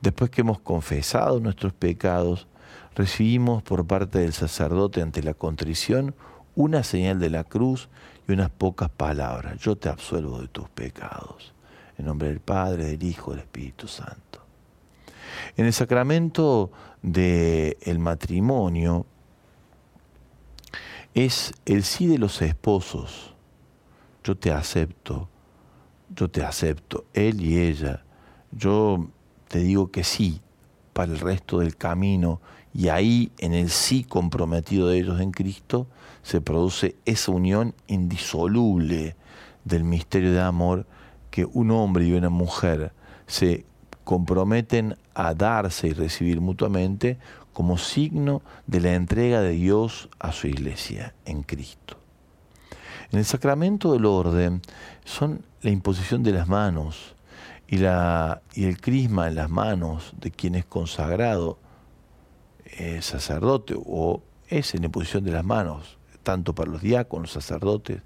después 0.00 0.30
que 0.30 0.40
hemos 0.40 0.58
confesado 0.58 1.38
nuestros 1.38 1.72
pecados, 1.72 2.48
recibimos 2.96 3.62
por 3.62 3.86
parte 3.86 4.18
del 4.18 4.32
sacerdote 4.32 5.00
ante 5.00 5.22
la 5.22 5.32
contrición 5.32 6.16
una 6.56 6.82
señal 6.82 7.20
de 7.20 7.30
la 7.30 7.44
cruz 7.44 7.88
y 8.26 8.32
unas 8.32 8.50
pocas 8.50 8.90
palabras. 8.90 9.60
Yo 9.60 9.76
te 9.76 9.88
absuelvo 9.88 10.40
de 10.40 10.48
tus 10.48 10.68
pecados. 10.70 11.54
En 11.98 12.06
nombre 12.06 12.28
del 12.28 12.40
Padre, 12.40 12.86
del 12.86 13.02
Hijo, 13.04 13.30
del 13.30 13.40
Espíritu 13.40 13.86
Santo. 13.86 14.40
En 15.56 15.66
el 15.66 15.72
sacramento 15.72 16.72
del 17.00 17.98
matrimonio, 18.00 19.06
es 21.16 21.54
el 21.64 21.82
sí 21.82 22.06
de 22.06 22.18
los 22.18 22.42
esposos. 22.42 23.34
Yo 24.22 24.36
te 24.36 24.52
acepto, 24.52 25.30
yo 26.14 26.28
te 26.28 26.44
acepto, 26.44 27.06
él 27.14 27.40
y 27.40 27.58
ella. 27.58 28.04
Yo 28.52 29.08
te 29.48 29.60
digo 29.60 29.90
que 29.90 30.04
sí 30.04 30.42
para 30.92 31.10
el 31.10 31.18
resto 31.18 31.60
del 31.60 31.74
camino 31.76 32.42
y 32.74 32.88
ahí 32.88 33.32
en 33.38 33.54
el 33.54 33.70
sí 33.70 34.04
comprometido 34.04 34.88
de 34.88 34.98
ellos 34.98 35.18
en 35.18 35.30
Cristo 35.30 35.86
se 36.22 36.42
produce 36.42 36.96
esa 37.06 37.32
unión 37.32 37.74
indisoluble 37.86 39.16
del 39.64 39.84
misterio 39.84 40.32
de 40.32 40.42
amor 40.42 40.86
que 41.30 41.46
un 41.46 41.70
hombre 41.70 42.04
y 42.04 42.12
una 42.12 42.28
mujer 42.28 42.92
se 43.26 43.64
comprometen 44.04 44.98
a 45.14 45.32
darse 45.32 45.88
y 45.88 45.92
recibir 45.94 46.42
mutuamente 46.42 47.18
como 47.56 47.78
signo 47.78 48.42
de 48.66 48.80
la 48.80 48.92
entrega 48.92 49.40
de 49.40 49.52
Dios 49.52 50.10
a 50.18 50.32
su 50.32 50.46
iglesia 50.46 51.14
en 51.24 51.42
Cristo. 51.42 51.96
En 53.10 53.18
el 53.18 53.24
sacramento 53.24 53.94
del 53.94 54.04
orden 54.04 54.60
son 55.06 55.42
la 55.62 55.70
imposición 55.70 56.22
de 56.22 56.32
las 56.32 56.48
manos 56.48 57.14
y, 57.66 57.82
el 57.82 58.78
crisma 58.78 59.28
en 59.28 59.36
las 59.36 59.48
manos 59.48 60.12
de 60.20 60.30
quien 60.32 60.54
es 60.54 60.66
consagrado 60.66 61.58
eh, 62.66 63.00
sacerdote 63.00 63.74
o 63.74 64.22
es 64.48 64.74
en 64.74 64.84
imposición 64.84 65.24
de 65.24 65.32
las 65.32 65.44
manos, 65.44 65.96
tanto 66.22 66.54
para 66.54 66.70
los 66.70 66.82
diáconos, 66.82 67.32
sacerdotes, 67.32 68.02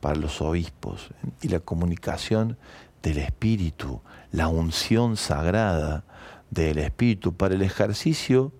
para 0.00 0.16
los 0.16 0.40
obispos, 0.40 1.10
y 1.42 1.48
la 1.48 1.60
comunicación 1.60 2.56
del 3.02 3.18
Espíritu, 3.18 4.00
la 4.32 4.48
unción 4.48 5.18
sagrada 5.18 6.04
del 6.48 6.78
Espíritu 6.78 7.34
para 7.34 7.54
el 7.54 7.60
ejercicio 7.60 8.54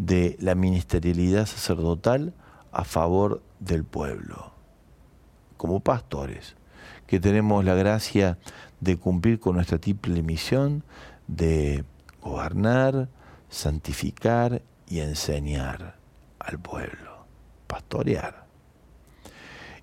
de 0.00 0.38
la 0.40 0.54
ministerialidad 0.54 1.44
sacerdotal 1.44 2.32
a 2.72 2.84
favor 2.84 3.42
del 3.58 3.84
pueblo, 3.84 4.52
como 5.58 5.80
pastores, 5.80 6.56
que 7.06 7.20
tenemos 7.20 7.62
la 7.66 7.74
gracia 7.74 8.38
de 8.80 8.96
cumplir 8.96 9.38
con 9.40 9.56
nuestra 9.56 9.76
triple 9.76 10.22
misión 10.22 10.84
de 11.26 11.84
gobernar, 12.22 13.10
santificar 13.50 14.62
y 14.88 15.00
enseñar 15.00 15.96
al 16.38 16.58
pueblo, 16.58 17.26
pastorear. 17.66 18.46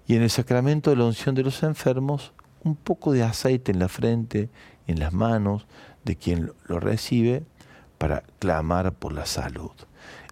Y 0.07 0.15
en 0.15 0.23
el 0.23 0.31
sacramento 0.31 0.89
de 0.89 0.95
la 0.95 1.05
unción 1.05 1.35
de 1.35 1.43
los 1.43 1.61
enfermos, 1.61 2.33
un 2.63 2.75
poco 2.75 3.11
de 3.11 3.21
aceite 3.21 3.71
en 3.71 3.77
la 3.77 3.87
frente 3.87 4.49
en 4.87 4.99
las 4.99 5.13
manos 5.13 5.67
de 6.05 6.15
quien 6.15 6.53
lo 6.65 6.79
recibe 6.79 7.45
para 7.99 8.23
clamar 8.39 8.93
por 8.93 9.13
la 9.13 9.27
salud 9.27 9.71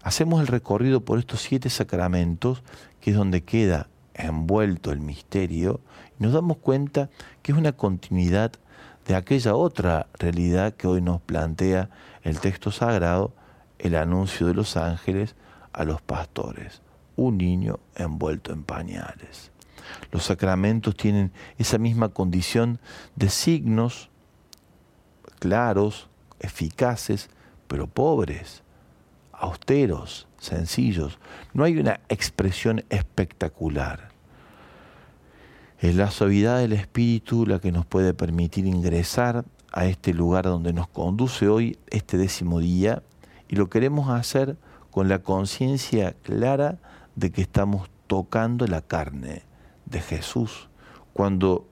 hacemos 0.06 0.40
el 0.40 0.48
recorrido 0.48 1.02
por 1.02 1.18
estos 1.18 1.42
siete 1.42 1.72
sacramentos, 1.72 2.62
que 3.02 3.10
es 3.10 3.18
donde 3.18 3.44
queda 3.44 3.90
envuelto 4.14 4.92
el 4.92 5.02
misterio 5.02 5.82
y 6.20 6.24
nos 6.24 6.32
damos 6.32 6.58
cuenta 6.58 7.10
que 7.42 7.52
es 7.52 7.58
una 7.58 7.72
continuidad 7.74 8.52
de 9.08 9.16
aquella 9.16 9.56
otra 9.56 10.06
realidad 10.14 10.76
que 10.76 10.86
hoy 10.86 11.02
nos 11.02 11.22
plantea 11.22 11.90
el 12.22 12.40
texto 12.40 12.72
sagrado, 12.72 13.34
el 13.80 13.96
anuncio 13.96 14.46
de 14.46 14.54
los 14.54 14.78
ángeles 14.78 15.36
a 15.74 15.86
los 15.86 16.04
pastores, 16.04 16.84
un 17.16 17.40
niño 17.40 17.80
envuelto 17.96 18.54
en 18.54 18.64
pañales. 18.64 19.52
Los 20.12 20.26
sacramentos 20.26 20.96
tienen 20.96 21.32
esa 21.58 21.80
misma 21.80 22.10
condición 22.10 22.80
de 23.16 23.30
signos 23.30 24.12
claros, 25.40 26.10
eficaces, 26.40 27.32
pero 27.68 27.88
pobres, 27.88 28.62
austeros, 29.40 30.28
sencillos. 30.40 31.20
No 31.54 31.64
hay 31.64 31.78
una 31.78 32.02
expresión 32.10 32.84
espectacular. 32.90 34.10
Es 35.80 35.96
la 35.96 36.10
suavidad 36.10 36.60
del 36.60 36.74
Espíritu 36.74 37.46
la 37.46 37.60
que 37.60 37.72
nos 37.72 37.86
puede 37.86 38.14
permitir 38.14 38.66
ingresar 38.66 39.46
a 39.72 39.86
este 39.86 40.14
lugar 40.14 40.46
donde 40.46 40.72
nos 40.72 40.88
conduce 40.88 41.48
hoy 41.48 41.78
este 41.88 42.18
décimo 42.18 42.60
día 42.60 43.04
y 43.50 43.56
lo 43.56 43.70
queremos 43.70 44.10
hacer 44.10 44.58
con 44.90 45.10
la 45.10 45.20
conciencia 45.20 46.14
clara 46.24 46.80
de 47.16 47.32
que 47.32 47.42
estamos 47.42 47.90
tocando 48.08 48.68
la 48.68 48.82
carne 48.82 49.44
de 49.86 50.00
Jesús. 50.00 50.70
Cuando 51.14 51.68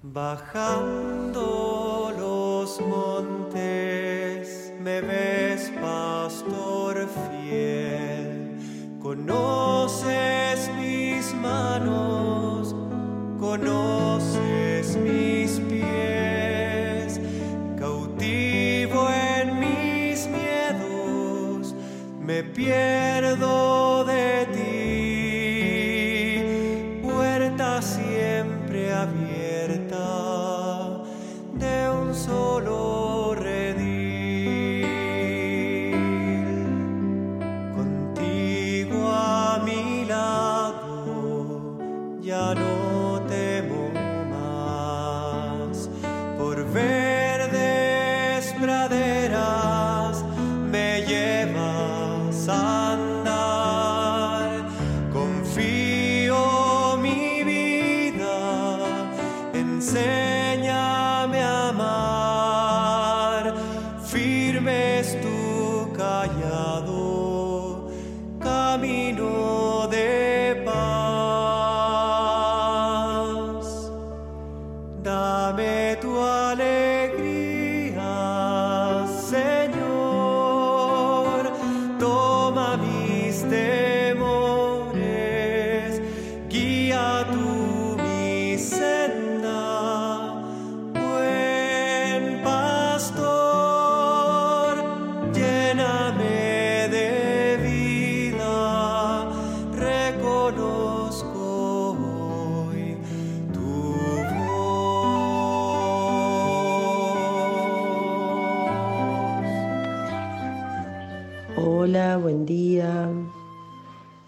Bajando 0.02 2.12
los 2.18 2.80
montes, 2.80 4.72
me 4.80 5.00
ves, 5.00 5.70
pastor 5.80 7.08
fiel, 7.08 7.97
conoces 9.28 10.70
mis 10.78 11.34
manos, 11.34 12.74
conoces 13.38 14.96
mis 14.96 15.60
pies, 15.68 17.20
cautivo 17.78 19.08
en 19.10 19.60
mis 19.60 20.26
miedos, 20.28 21.74
me 22.20 22.42
pierdo 22.42 23.97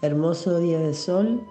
Hermoso 0.01 0.59
día 0.59 0.79
de 0.79 0.93
sol. 0.93 1.41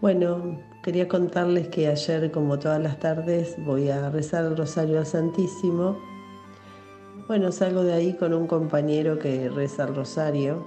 Bueno, 0.00 0.58
quería 0.82 1.06
contarles 1.08 1.68
que 1.68 1.88
ayer, 1.88 2.30
como 2.30 2.58
todas 2.58 2.82
las 2.82 2.98
tardes, 2.98 3.56
voy 3.64 3.90
a 3.90 4.10
rezar 4.10 4.44
el 4.46 4.56
Rosario 4.56 4.98
al 4.98 5.06
Santísimo. 5.06 5.98
Bueno, 7.28 7.52
salgo 7.52 7.82
de 7.82 7.92
ahí 7.92 8.14
con 8.14 8.34
un 8.34 8.46
compañero 8.46 9.18
que 9.18 9.48
reza 9.48 9.84
el 9.84 9.94
Rosario. 9.94 10.64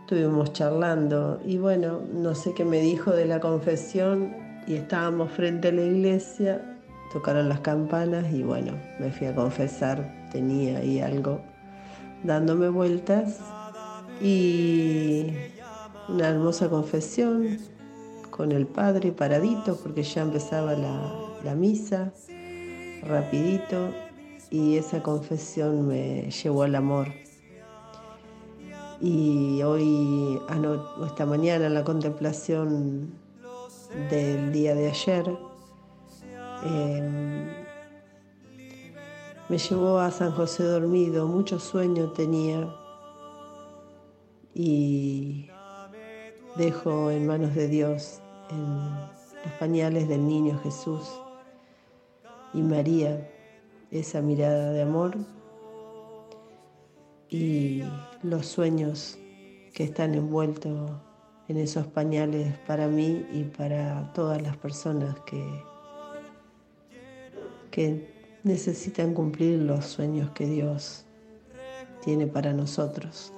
Estuvimos 0.00 0.52
charlando 0.52 1.40
y 1.44 1.58
bueno, 1.58 2.00
no 2.12 2.34
sé 2.34 2.52
qué 2.54 2.64
me 2.64 2.80
dijo 2.80 3.12
de 3.12 3.26
la 3.26 3.40
confesión 3.40 4.34
y 4.66 4.74
estábamos 4.74 5.30
frente 5.30 5.68
a 5.68 5.72
la 5.72 5.82
iglesia, 5.82 6.80
tocaron 7.12 7.48
las 7.48 7.60
campanas 7.60 8.32
y 8.32 8.42
bueno, 8.42 8.72
me 8.98 9.10
fui 9.12 9.28
a 9.28 9.34
confesar, 9.34 10.28
tenía 10.32 10.78
ahí 10.78 11.00
algo 11.00 11.40
dándome 12.24 12.68
vueltas 12.68 13.40
y 14.20 15.32
una 16.08 16.28
hermosa 16.28 16.68
confesión 16.68 17.58
con 18.30 18.52
el 18.52 18.66
padre 18.66 19.12
paradito 19.12 19.76
porque 19.76 20.02
ya 20.02 20.22
empezaba 20.22 20.74
la, 20.74 21.12
la 21.44 21.54
misa, 21.54 22.12
rapidito, 23.02 23.88
y 24.50 24.76
esa 24.76 25.02
confesión 25.02 25.86
me 25.86 26.30
llevó 26.30 26.64
al 26.64 26.74
amor. 26.74 27.08
Y 29.00 29.62
hoy, 29.62 30.38
esta 31.06 31.24
mañana, 31.24 31.66
en 31.66 31.74
la 31.74 31.84
contemplación 31.84 33.12
del 34.10 34.52
día 34.52 34.74
de 34.74 34.90
ayer, 34.90 35.38
em, 36.64 37.48
me 39.48 39.58
llevó 39.58 39.98
a 39.98 40.10
San 40.10 40.32
José 40.32 40.64
dormido, 40.64 41.26
mucho 41.26 41.58
sueño 41.58 42.10
tenía 42.10 42.68
y 44.62 45.48
dejo 46.56 47.10
en 47.10 47.26
manos 47.26 47.54
de 47.54 47.66
Dios, 47.66 48.20
en 48.50 48.84
los 49.42 49.54
pañales 49.58 50.06
del 50.06 50.28
niño 50.28 50.60
Jesús 50.62 51.08
y 52.52 52.60
María, 52.60 53.26
esa 53.90 54.20
mirada 54.20 54.72
de 54.72 54.82
amor 54.82 55.16
y 57.30 57.82
los 58.22 58.46
sueños 58.46 59.18
que 59.72 59.84
están 59.84 60.14
envueltos 60.14 60.90
en 61.48 61.56
esos 61.56 61.86
pañales 61.86 62.58
para 62.66 62.86
mí 62.86 63.24
y 63.32 63.44
para 63.44 64.12
todas 64.12 64.42
las 64.42 64.58
personas 64.58 65.18
que, 65.20 65.42
que 67.70 68.12
necesitan 68.44 69.14
cumplir 69.14 69.58
los 69.60 69.86
sueños 69.86 70.30
que 70.32 70.44
Dios 70.44 71.06
tiene 72.04 72.26
para 72.26 72.52
nosotros. 72.52 73.32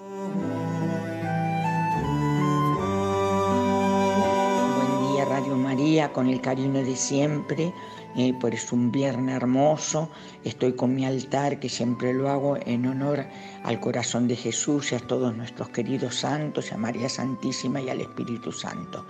Con 6.15 6.29
el 6.29 6.41
cariño 6.41 6.83
de 6.83 6.97
siempre, 6.97 7.73
eh, 8.17 8.33
por 8.41 8.55
es 8.55 8.73
un 8.73 8.91
viernes 8.91 9.37
hermoso, 9.37 10.09
estoy 10.43 10.73
con 10.73 10.95
mi 10.95 11.05
altar 11.05 11.61
que 11.61 11.69
siempre 11.69 12.15
lo 12.15 12.31
hago 12.31 12.57
en 12.65 12.87
honor 12.87 13.27
al 13.63 13.79
corazón 13.79 14.27
de 14.27 14.37
Jesús 14.37 14.93
y 14.93 14.95
a 14.95 15.01
todos 15.01 15.37
nuestros 15.37 15.69
queridos 15.69 16.15
santos, 16.15 16.73
a 16.73 16.79
María 16.79 17.11
Santísima 17.11 17.81
y 17.81 17.91
al 17.91 18.01
Espíritu 18.01 18.53
Santo. 18.53 19.05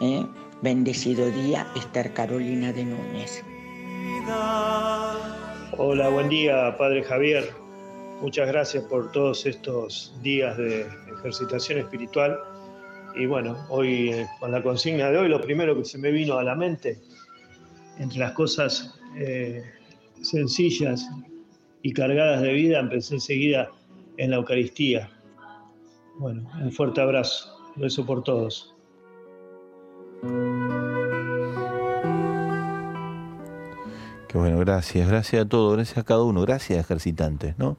Eh, 0.00 0.24
Bendecido 0.62 1.30
día, 1.30 1.66
Esther 1.74 2.12
Carolina 2.12 2.70
de 2.70 2.84
Núñez. 2.84 3.42
Hola, 5.78 6.10
buen 6.10 6.28
día, 6.28 6.76
Padre 6.76 7.02
Javier. 7.02 7.50
Muchas 8.20 8.46
gracias 8.46 8.84
por 8.84 9.10
todos 9.10 9.46
estos 9.46 10.14
días 10.22 10.56
de 10.58 10.86
ejercitación 11.18 11.78
espiritual. 11.78 12.38
Y 13.16 13.26
bueno, 13.26 13.56
hoy 13.68 14.10
eh, 14.10 14.26
con 14.38 14.52
la 14.52 14.62
consigna 14.62 15.10
de 15.10 15.18
hoy, 15.18 15.28
lo 15.28 15.40
primero 15.40 15.76
que 15.76 15.84
se 15.84 15.98
me 15.98 16.10
vino 16.10 16.38
a 16.38 16.44
la 16.44 16.54
mente, 16.54 16.98
entre 17.98 18.18
las 18.18 18.32
cosas 18.32 18.98
eh, 19.16 19.62
sencillas 20.22 21.08
y 21.82 21.92
cargadas 21.92 22.42
de 22.42 22.52
vida, 22.52 22.78
empecé 22.78 23.14
enseguida 23.14 23.70
en 24.16 24.30
la 24.30 24.36
Eucaristía. 24.36 25.10
Bueno, 26.18 26.48
un 26.60 26.72
fuerte 26.72 27.00
abrazo. 27.00 27.56
Beso 27.76 28.04
por 28.04 28.22
todos. 28.22 28.74
Qué 34.28 34.38
bueno, 34.38 34.58
gracias, 34.58 35.08
gracias 35.08 35.42
a 35.42 35.48
todos, 35.48 35.74
gracias 35.74 35.98
a 35.98 36.04
cada 36.04 36.22
uno, 36.22 36.42
gracias 36.42 36.78
ejercitantes, 36.78 37.58
¿no? 37.58 37.76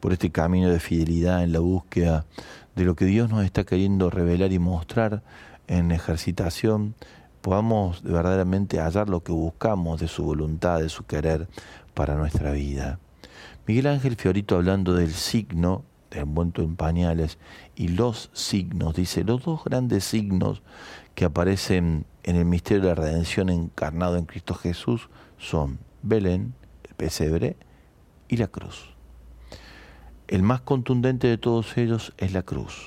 Por 0.00 0.12
este 0.12 0.30
camino 0.30 0.70
de 0.70 0.80
fidelidad 0.80 1.42
en 1.42 1.52
la 1.52 1.58
búsqueda 1.58 2.24
de 2.80 2.86
lo 2.86 2.96
que 2.96 3.04
Dios 3.04 3.28
nos 3.28 3.44
está 3.44 3.64
queriendo 3.64 4.08
revelar 4.08 4.52
y 4.52 4.58
mostrar 4.58 5.22
en 5.66 5.92
ejercitación, 5.92 6.94
podamos 7.42 8.02
verdaderamente 8.02 8.80
hallar 8.80 9.10
lo 9.10 9.22
que 9.22 9.32
buscamos 9.32 10.00
de 10.00 10.08
su 10.08 10.24
voluntad, 10.24 10.80
de 10.80 10.88
su 10.88 11.04
querer 11.04 11.46
para 11.92 12.14
nuestra 12.14 12.52
vida. 12.52 12.98
Miguel 13.66 13.86
Ángel 13.86 14.16
Fiorito 14.16 14.56
hablando 14.56 14.94
del 14.94 15.12
signo 15.12 15.84
de 16.10 16.20
envuelto 16.20 16.62
en 16.62 16.76
pañales 16.76 17.36
y 17.76 17.88
los 17.88 18.30
signos, 18.32 18.94
dice, 18.94 19.24
los 19.24 19.44
dos 19.44 19.62
grandes 19.62 20.04
signos 20.04 20.62
que 21.14 21.26
aparecen 21.26 22.06
en 22.22 22.36
el 22.36 22.46
misterio 22.46 22.82
de 22.84 22.88
la 22.88 22.94
redención 22.94 23.50
encarnado 23.50 24.16
en 24.16 24.24
Cristo 24.24 24.54
Jesús 24.54 25.10
son 25.36 25.80
Belén, 26.00 26.54
el 26.88 26.94
pesebre 26.94 27.58
y 28.26 28.38
la 28.38 28.46
cruz. 28.46 28.94
El 30.30 30.44
más 30.44 30.60
contundente 30.60 31.26
de 31.26 31.38
todos 31.38 31.76
ellos 31.76 32.12
es 32.16 32.32
la 32.32 32.44
cruz. 32.44 32.86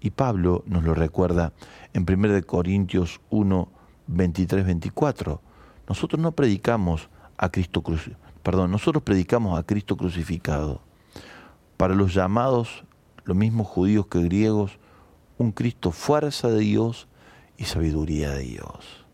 Y 0.00 0.10
Pablo 0.10 0.64
nos 0.66 0.82
lo 0.82 0.92
recuerda 0.92 1.52
en 1.92 2.04
1 2.04 2.44
Corintios 2.48 3.20
1, 3.30 3.68
23, 4.08 4.66
24. 4.66 5.40
Nosotros 5.88 6.20
no 6.20 6.32
predicamos 6.32 7.08
a 7.36 7.50
Cristo 7.50 7.84
perdón, 8.42 8.72
nosotros 8.72 9.04
predicamos 9.04 9.56
a 9.56 9.62
Cristo 9.62 9.96
crucificado. 9.96 10.82
Para 11.76 11.94
los 11.94 12.12
llamados, 12.12 12.82
los 13.22 13.36
mismos 13.36 13.68
judíos 13.68 14.08
que 14.08 14.20
griegos, 14.20 14.80
un 15.38 15.52
Cristo 15.52 15.92
fuerza 15.92 16.48
de 16.48 16.58
Dios 16.58 17.06
y 17.56 17.66
sabiduría 17.66 18.32
de 18.32 18.40
Dios. 18.40 19.06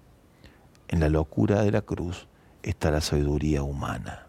En 0.88 1.00
la 1.00 1.10
locura 1.10 1.60
de 1.60 1.72
la 1.72 1.82
cruz 1.82 2.26
está 2.62 2.90
la 2.90 3.02
sabiduría 3.02 3.62
humana. 3.62 4.25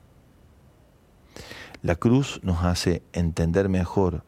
La 1.88 1.96
cruz 1.96 2.42
nos 2.44 2.66
hace 2.66 3.02
entender 3.14 3.70
mejor 3.70 4.26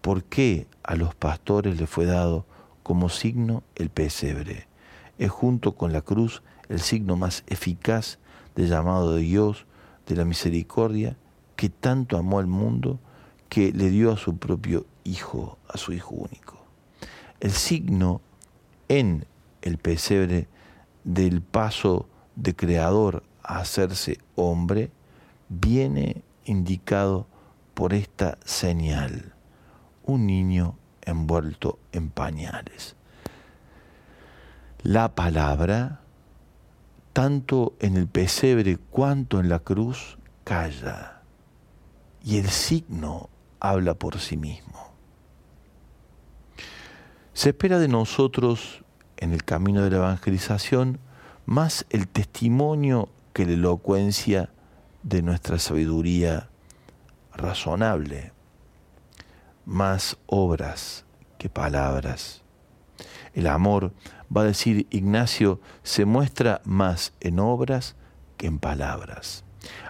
por 0.00 0.24
qué 0.24 0.66
a 0.82 0.96
los 0.96 1.14
pastores 1.14 1.78
les 1.78 1.90
fue 1.90 2.06
dado 2.06 2.46
como 2.82 3.10
signo 3.10 3.62
el 3.74 3.90
pesebre. 3.90 4.66
Es 5.18 5.30
junto 5.30 5.74
con 5.74 5.92
la 5.92 6.00
cruz 6.00 6.42
el 6.70 6.80
signo 6.80 7.16
más 7.16 7.44
eficaz 7.46 8.18
del 8.56 8.70
llamado 8.70 9.16
de 9.16 9.20
Dios, 9.20 9.66
de 10.06 10.16
la 10.16 10.24
misericordia, 10.24 11.18
que 11.56 11.68
tanto 11.68 12.16
amó 12.16 12.38
al 12.38 12.46
mundo 12.46 12.98
que 13.50 13.70
le 13.72 13.90
dio 13.90 14.10
a 14.10 14.16
su 14.16 14.38
propio 14.38 14.86
Hijo, 15.04 15.58
a 15.68 15.76
su 15.76 15.92
Hijo 15.92 16.14
único. 16.14 16.56
El 17.40 17.50
signo 17.50 18.22
en 18.88 19.26
el 19.60 19.76
pesebre 19.76 20.48
del 21.04 21.42
paso 21.42 22.08
de 22.34 22.56
creador 22.56 23.24
a 23.42 23.58
hacerse 23.58 24.16
hombre 24.36 24.90
viene 25.50 26.22
indicado 26.44 27.26
por 27.74 27.94
esta 27.94 28.38
señal, 28.44 29.34
un 30.04 30.26
niño 30.26 30.76
envuelto 31.02 31.78
en 31.92 32.10
pañales. 32.10 32.96
La 34.82 35.14
palabra, 35.14 36.00
tanto 37.12 37.74
en 37.80 37.96
el 37.96 38.06
pesebre 38.06 38.76
cuanto 38.76 39.40
en 39.40 39.48
la 39.48 39.58
cruz, 39.58 40.18
calla 40.44 41.20
y 42.24 42.38
el 42.38 42.48
signo 42.48 43.30
habla 43.60 43.94
por 43.94 44.18
sí 44.18 44.36
mismo. 44.36 44.92
Se 47.32 47.50
espera 47.50 47.78
de 47.78 47.88
nosotros 47.88 48.84
en 49.16 49.32
el 49.32 49.44
camino 49.44 49.82
de 49.82 49.90
la 49.90 49.96
evangelización 49.98 50.98
más 51.46 51.86
el 51.90 52.08
testimonio 52.08 53.08
que 53.32 53.46
la 53.46 53.52
elocuencia 53.52 54.50
de 55.02 55.22
nuestra 55.22 55.58
sabiduría 55.58 56.48
razonable, 57.32 58.32
más 59.64 60.18
obras 60.26 61.04
que 61.38 61.48
palabras. 61.48 62.42
El 63.32 63.46
amor, 63.46 63.92
va 64.34 64.42
a 64.42 64.44
decir 64.44 64.86
Ignacio, 64.90 65.60
se 65.82 66.04
muestra 66.04 66.60
más 66.64 67.14
en 67.20 67.38
obras 67.38 67.96
que 68.36 68.46
en 68.46 68.58
palabras. 68.58 69.44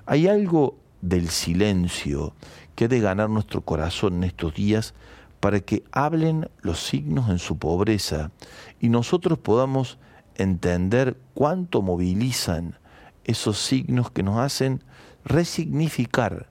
Hay 0.07 0.29
algo 0.29 0.79
del 1.01 1.29
silencio 1.31 2.35
que 2.75 2.85
ha 2.85 2.89
de 2.89 3.01
ganar 3.01 3.31
nuestro 3.31 3.63
corazón 3.63 4.17
en 4.17 4.25
estos 4.25 4.55
días 4.55 4.95
para 5.41 5.61
que 5.61 5.83
hablen 5.91 6.51
los 6.61 6.87
signos 6.87 7.31
en 7.31 7.39
su 7.39 7.59
pobreza 7.59 8.31
y 8.79 8.91
nosotros 8.91 9.39
podamos 9.39 9.99
entender 10.35 11.19
cuánto 11.35 11.83
movilizan 11.83 12.79
esos 13.25 13.59
signos 13.59 14.11
que 14.11 14.23
nos 14.23 14.39
hacen 14.39 14.83
resignificar 15.25 16.49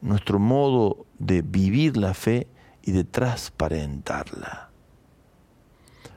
nuestro 0.00 0.38
modo 0.38 1.06
de 1.18 1.42
vivir 1.42 1.96
la 1.96 2.14
fe 2.14 2.48
y 2.82 2.92
de 2.92 3.04
transparentarla. 3.04 4.70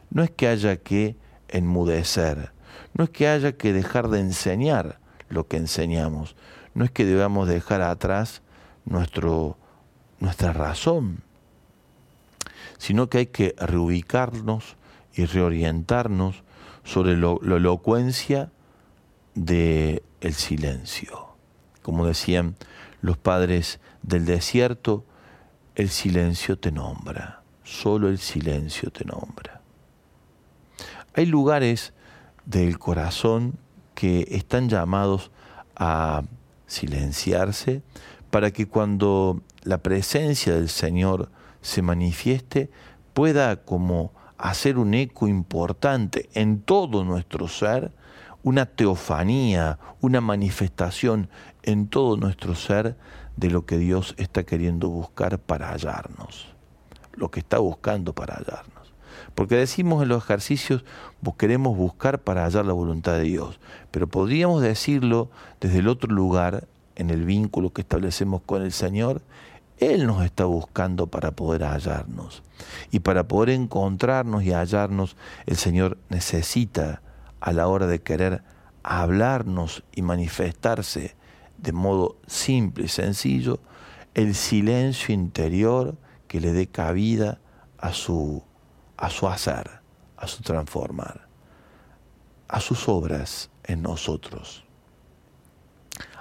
No 0.10 0.24
es 0.24 0.32
que 0.32 0.48
haya 0.48 0.78
que 0.78 1.16
enmudecer, 1.48 2.52
no 2.94 3.06
es 3.06 3.10
que 3.10 3.28
haya 3.28 3.54
que 3.54 3.74
dejar 3.74 4.10
de 4.10 4.20
enseñar 4.20 5.00
lo 5.30 5.48
que 5.48 5.58
enseñamos, 5.58 6.36
no 6.74 6.86
es 6.86 6.92
que 6.92 7.06
debamos 7.06 7.48
dejar 7.48 7.82
atrás 7.82 8.42
nuestro, 8.86 9.58
nuestra 10.20 10.54
razón, 10.54 11.24
sino 12.78 13.10
que 13.10 13.20
hay 13.20 13.26
que 13.28 13.56
reubicarnos 13.58 14.76
y 15.14 15.26
reorientarnos 15.26 16.44
sobre 16.84 17.18
la 17.18 17.56
elocuencia 17.56 18.52
del 19.34 20.04
el 20.22 20.34
silencio. 20.34 21.35
Como 21.86 22.08
decían 22.08 22.56
los 23.02 23.15
padres 23.15 23.80
del 24.02 24.26
desierto, 24.26 25.06
el 25.76 25.89
silencio 25.89 26.58
te 26.58 26.71
nombra, 26.71 27.43
solo 27.63 28.10
el 28.10 28.17
silencio 28.17 28.89
te 28.89 29.06
nombra. 29.06 29.62
Hay 31.13 31.28
lugares 31.28 31.93
del 32.43 32.80
corazón 32.80 33.60
que 33.93 34.26
están 34.32 34.67
llamados 34.67 35.30
a 35.76 36.24
silenciarse 36.65 37.84
para 38.32 38.50
que 38.50 38.65
cuando 38.65 39.43
la 39.62 39.78
presencia 39.78 40.56
del 40.56 40.69
Señor 40.69 41.30
se 41.62 41.84
manifieste 41.84 42.71
pueda 43.13 43.58
como 43.58 44.12
hacer 44.39 44.80
un 44.80 44.95
eco 44.95 45.28
importante 45.28 46.32
en 46.34 46.62
todo 46.62 47.04
nuestro 47.04 47.48
ser, 47.48 47.91
una 48.41 48.65
teofanía, 48.67 49.80
una 50.02 50.21
manifestación 50.21 51.30
en 51.65 51.88
todo 51.88 52.15
nuestro 52.15 52.56
ser 52.56 52.95
de 53.36 53.49
lo 53.49 53.65
que 53.65 53.78
Dios 53.78 54.15
está 54.17 54.43
queriendo 54.43 54.89
buscar 54.89 55.39
para 55.39 55.71
hallarnos, 55.71 56.47
lo 57.13 57.32
que 57.32 57.39
está 57.39 57.58
buscando 57.58 58.13
para 58.13 58.36
hallarnos. 58.36 58.93
Porque 59.34 59.56
decimos 59.56 60.04
en 60.04 60.10
los 60.10 60.23
ejercicios, 60.23 60.86
queremos 61.38 61.75
buscar 61.75 62.19
para 62.19 62.45
hallar 62.45 62.65
la 62.65 62.73
voluntad 62.73 63.13
de 63.13 63.23
Dios, 63.23 63.60
pero 63.91 64.08
podríamos 64.08 64.62
decirlo 64.62 65.30
desde 65.60 65.80
el 65.80 65.88
otro 65.88 66.13
lugar, 66.13 66.67
en 66.95 67.10
el 67.10 67.25
vínculo 67.25 67.73
que 67.73 67.82
establecemos 67.82 68.41
con 68.45 68.62
el 68.62 68.71
Señor, 68.71 69.21
él 69.78 70.08
nos 70.08 70.23
está 70.23 70.45
buscando 70.45 71.08
para 71.08 71.32
poder 71.32 71.63
hallarnos. 71.63 72.43
Y 72.91 72.99
para 72.99 73.28
poder 73.28 73.49
encontrarnos 73.49 74.43
y 74.43 74.54
hallarnos, 74.54 75.17
el 75.45 75.58
Señor 75.58 75.97
necesita 76.10 77.01
a 77.41 77.51
la 77.51 77.67
hora 77.67 77.88
de 77.88 78.01
querer 78.01 78.43
hablarnos 78.84 79.84
y 79.93 80.01
manifestarse 80.01 81.15
de 81.65 81.71
modo 81.71 82.17
simple 82.28 82.86
y 82.86 82.88
sencillo, 82.88 83.60
el 84.13 84.36
silencio 84.36 85.13
interior 85.15 85.97
que 86.28 86.39
le 86.39 86.54
dé 86.54 86.67
cabida 86.67 87.39
a 87.80 87.91
su, 87.91 88.43
a 88.97 89.10
su 89.10 89.28
hacer, 89.28 89.82
a 90.15 90.28
su 90.28 90.43
transformar, 90.43 91.28
a 92.47 92.60
sus 92.60 92.88
obras 92.88 93.49
en 93.63 93.82
nosotros, 93.82 94.63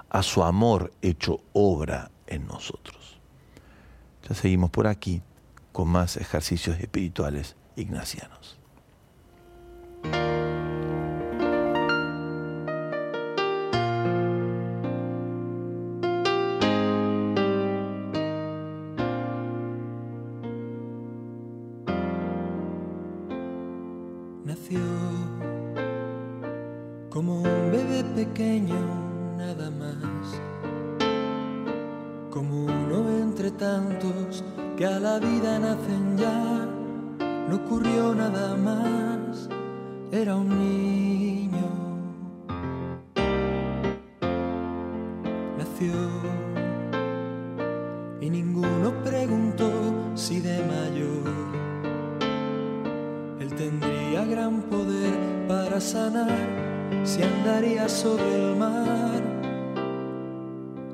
a 0.09 0.23
su 0.23 0.43
amor 0.43 0.93
hecho 1.03 1.41
obra 1.53 2.11
en 2.27 2.47
nosotros. 2.47 3.21
Ya 4.27 4.35
seguimos 4.35 4.71
por 4.71 4.87
aquí 4.87 5.23
con 5.73 5.89
más 5.89 6.17
ejercicios 6.17 6.81
espirituales 6.81 7.55
ignacianos. 7.77 8.59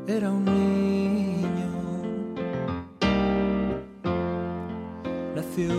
Era 0.06 0.30
un 0.30 0.44
niño. 0.44 1.70
Nació 5.34 5.72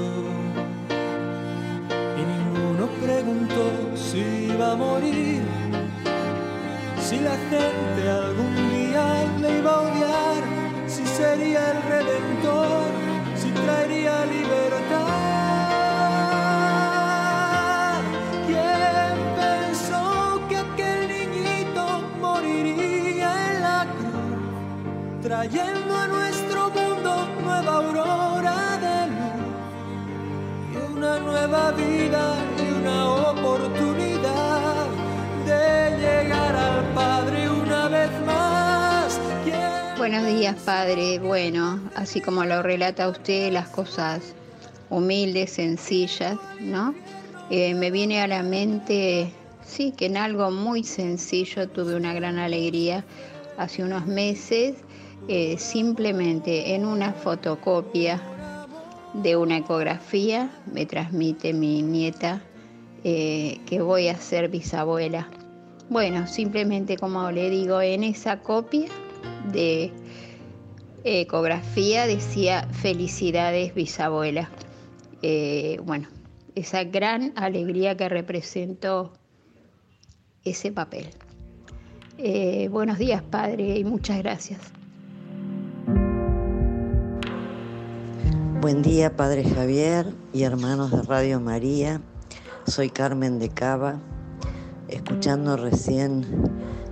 y 2.18 2.22
ninguno 2.32 2.88
preguntó 3.04 3.64
si 3.96 4.20
iba 4.54 4.72
a 4.72 4.76
morir. 4.76 5.42
Si 7.00 7.20
la 7.20 7.36
gente 7.50 8.10
algún 8.10 8.56
día 8.70 9.26
le 9.42 9.60
iba 9.60 9.72
a 9.72 9.82
odiar, 9.82 10.44
si 10.88 11.06
sería 11.06 11.72
el 11.72 11.82
redentor, 11.84 13.01
Buenos 39.98 40.26
días, 40.28 40.56
padre. 40.64 41.20
Bueno, 41.20 41.82
así 41.96 42.22
como 42.22 42.46
lo 42.46 42.64
relata 42.64 43.10
usted, 43.10 43.52
las 43.52 43.68
cosas 43.68 44.34
humildes, 44.90 45.52
sencillas, 45.52 46.38
¿no? 46.62 46.96
Eh, 47.50 47.74
me 47.74 47.92
viene 47.92 48.22
a 48.22 48.28
la 48.28 48.44
mente, 48.44 49.34
sí, 49.66 49.92
que 49.92 50.06
en 50.06 50.16
algo 50.16 50.52
muy 50.52 50.86
sencillo 50.86 51.68
tuve 51.68 51.96
una 51.96 52.14
gran 52.14 52.40
alegría 52.40 53.04
hace 53.58 53.84
unos 53.84 54.06
meses, 54.06 54.76
eh, 55.28 55.58
simplemente 55.58 56.76
en 56.76 56.86
una 56.86 57.12
fotocopia 57.12 58.22
de 59.14 59.36
una 59.36 59.58
ecografía 59.58 60.50
me 60.72 60.86
transmite 60.86 61.54
mi 61.54 61.82
nieta 61.82 62.42
eh, 63.04 63.60
que 63.66 63.82
voy 63.82 64.08
a 64.08 64.18
ser 64.18 64.50
bisabuela. 64.50 65.28
Bueno, 65.90 66.28
simplemente 66.28 66.98
como 66.98 67.32
le 67.32 67.50
digo, 67.50 67.82
en 67.82 68.04
esa 68.04 68.40
copia 68.40 68.88
de 69.52 69.92
ecografía 71.04 72.08
decía 72.08 72.68
felicidades 72.72 73.74
bisabuela. 73.74 74.50
Eh, 75.22 75.80
bueno, 75.84 76.08
esa 76.56 76.84
gran 76.84 77.34
alegría 77.36 77.98
que 77.98 78.08
representó 78.08 79.14
ese 80.44 80.72
papel. 80.72 81.10
Eh, 82.18 82.68
buenos 82.70 82.98
días, 82.98 83.22
padre, 83.24 83.78
y 83.78 83.84
muchas 83.84 84.20
gracias. 84.20 84.81
Buen 88.62 88.84
día, 88.84 89.16
Padre 89.18 89.44
Javier 89.44 90.14
y 90.34 90.44
hermanos 90.44 90.92
de 90.92 91.02
Radio 91.02 91.40
María. 91.40 92.00
Soy 92.68 92.92
Carmen 92.92 93.40
de 93.40 93.50
Cava, 93.50 94.00
escuchando 94.88 95.58
recién 95.58 96.24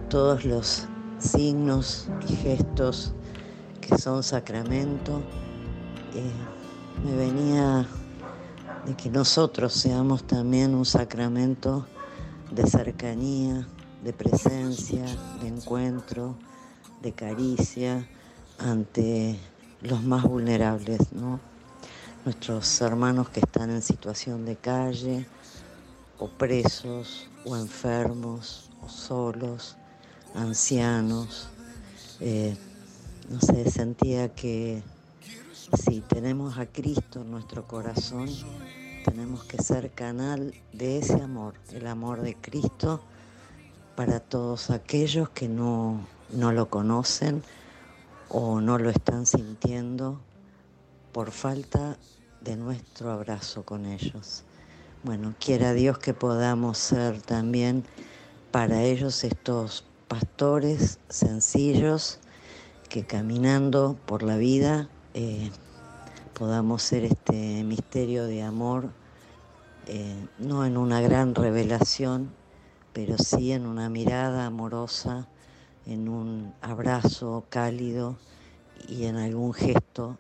todos 0.10 0.46
los 0.46 0.88
signos 1.20 2.10
y 2.28 2.36
gestos 2.38 3.14
que 3.82 4.00
son 4.00 4.24
sacramento. 4.24 5.22
Eh, 6.16 6.32
me 7.06 7.16
venía 7.16 7.86
de 8.88 8.96
que 8.96 9.12
nosotros 9.12 9.72
seamos 9.72 10.24
también 10.24 10.74
un 10.74 10.86
sacramento 10.86 11.86
de 12.50 12.66
cercanía, 12.66 13.68
de 14.04 14.12
presencia, 14.12 15.06
de 15.40 15.50
encuentro, 15.50 16.36
de 17.04 17.12
caricia 17.12 18.08
ante 18.58 19.38
los 19.84 20.02
más 20.04 20.24
vulnerables, 20.24 21.14
¿no? 21.14 21.49
Nuestros 22.26 22.82
hermanos 22.82 23.30
que 23.30 23.40
están 23.40 23.70
en 23.70 23.82
situación 23.82 24.46
de 24.46 24.58
calle, 24.58 25.26
o 26.18 26.28
presos, 26.28 27.30
o 27.46 27.56
enfermos, 27.56 28.70
o 28.84 28.90
solos, 28.90 29.78
ancianos. 30.36 31.50
Eh, 32.20 32.58
no 33.30 33.40
sé, 33.40 33.72
sentía 33.72 34.36
que 34.36 34.84
si 35.86 36.02
tenemos 36.02 36.58
a 36.58 36.66
Cristo 36.66 37.22
en 37.22 37.32
nuestro 37.32 37.66
corazón, 37.66 38.28
tenemos 39.06 39.46
que 39.46 39.64
ser 39.64 39.92
canal 39.92 40.54
de 40.74 40.98
ese 40.98 41.22
amor, 41.22 41.54
el 41.72 41.88
amor 41.88 42.22
de 42.22 42.36
Cristo 42.36 43.00
para 43.96 44.20
todos 44.20 44.72
aquellos 44.72 45.30
que 45.30 45.48
no, 45.48 46.06
no 46.32 46.52
lo 46.52 46.70
conocen 46.70 47.44
o 48.28 48.60
no 48.60 48.78
lo 48.78 48.90
están 48.90 49.26
sintiendo 49.26 50.20
por 51.12 51.32
falta 51.32 51.98
de 52.42 52.56
nuestro 52.56 53.12
abrazo 53.12 53.64
con 53.64 53.86
ellos. 53.86 54.44
Bueno, 55.04 55.34
quiera 55.40 55.74
Dios 55.74 55.98
que 55.98 56.14
podamos 56.14 56.78
ser 56.78 57.22
también 57.22 57.84
para 58.52 58.84
ellos 58.84 59.24
estos 59.24 59.86
pastores 60.08 61.00
sencillos 61.10 62.20
que 62.90 63.06
caminando 63.06 63.98
por 64.06 64.24
la 64.24 64.38
vida 64.38 64.90
eh, 65.14 65.52
podamos 66.34 66.82
ser 66.82 67.06
este 67.06 67.64
misterio 67.64 68.26
de 68.26 68.44
amor, 68.44 68.90
eh, 69.88 70.28
no 70.38 70.66
en 70.66 70.78
una 70.78 71.02
gran 71.02 71.36
revelación, 71.36 72.32
pero 72.94 73.18
sí 73.18 73.52
en 73.52 73.66
una 73.66 73.90
mirada 73.90 74.46
amorosa, 74.46 75.28
en 75.86 76.10
un 76.10 76.54
abrazo 76.62 77.46
cálido 77.50 78.18
y 78.88 79.06
en 79.06 79.18
algún 79.18 79.54
gesto 79.54 80.18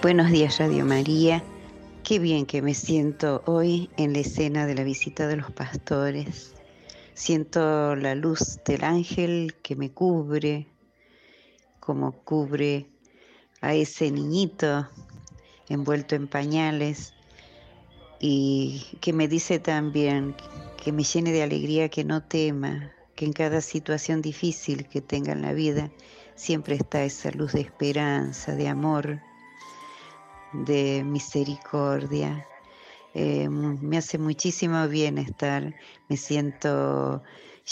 Buenos 0.00 0.30
días, 0.30 0.56
Radio 0.58 0.86
María. 0.86 1.42
Qué 2.04 2.20
bien 2.20 2.46
que 2.46 2.62
me 2.62 2.74
siento 2.74 3.42
hoy 3.46 3.90
en 3.96 4.12
la 4.12 4.20
escena 4.20 4.66
de 4.66 4.76
la 4.76 4.84
visita 4.84 5.26
de 5.26 5.34
los 5.34 5.50
pastores. 5.50 6.54
Siento 7.14 7.96
la 7.96 8.14
luz 8.14 8.60
del 8.64 8.84
ángel 8.84 9.56
que 9.64 9.74
me 9.74 9.90
cubre, 9.90 10.68
como 11.80 12.12
cubre 12.12 12.86
a 13.62 13.74
ese 13.74 14.12
niñito 14.12 14.88
envuelto 15.68 16.14
en 16.14 16.28
pañales 16.28 17.14
y 18.24 18.86
que 19.00 19.12
me 19.12 19.26
dice 19.26 19.58
también 19.58 20.36
que 20.82 20.92
me 20.92 21.02
llene 21.02 21.32
de 21.32 21.42
alegría, 21.42 21.88
que 21.88 22.04
no 22.04 22.22
tema, 22.22 22.92
que 23.16 23.24
en 23.24 23.32
cada 23.32 23.60
situación 23.60 24.22
difícil 24.22 24.86
que 24.86 25.00
tenga 25.00 25.32
en 25.32 25.42
la 25.42 25.52
vida 25.52 25.90
siempre 26.36 26.76
está 26.76 27.02
esa 27.02 27.32
luz 27.32 27.52
de 27.52 27.62
esperanza, 27.62 28.54
de 28.54 28.68
amor, 28.68 29.20
de 30.52 31.02
misericordia. 31.04 32.46
Eh, 33.12 33.48
me 33.48 33.98
hace 33.98 34.18
muchísimo 34.18 34.86
bien 34.86 35.18
estar, 35.18 35.74
me 36.08 36.16
siento 36.16 37.24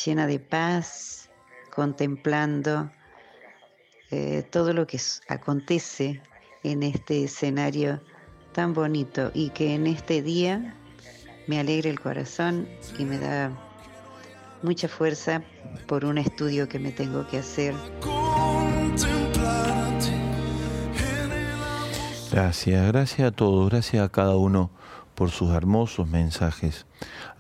llena 0.05 0.27
de 0.27 0.41
paz, 0.41 1.31
contemplando 1.73 2.91
eh, 4.11 4.43
todo 4.51 4.73
lo 4.73 4.85
que 4.89 5.01
acontece 5.29 6.21
en 6.65 6.83
este 6.83 7.23
escenario 7.25 8.03
tan 8.53 8.75
bonito 8.75 9.31
y 9.35 9.51
que 9.51 9.75
en 9.75 9.87
este 9.87 10.23
día 10.23 10.75
me 11.47 11.59
alegra 11.59 11.91
el 11.91 12.01
corazón 12.01 12.69
y 12.99 13.05
me 13.05 13.19
da 13.19 13.51
mucha 14.63 14.89
fuerza 14.89 15.43
por 15.87 16.05
un 16.05 16.19
estudio 16.19 16.69
que 16.69 16.79
me 16.79 16.93
tengo 16.93 17.27
que 17.27 17.39
hacer. 17.39 17.75
Gracias, 22.31 22.87
gracias 22.87 23.29
a 23.29 23.33
todos, 23.33 23.71
gracias 23.71 24.05
a 24.05 24.09
cada 24.09 24.37
uno 24.37 24.71
por 25.15 25.31
sus 25.31 25.51
hermosos 25.51 26.09
mensajes. 26.09 26.87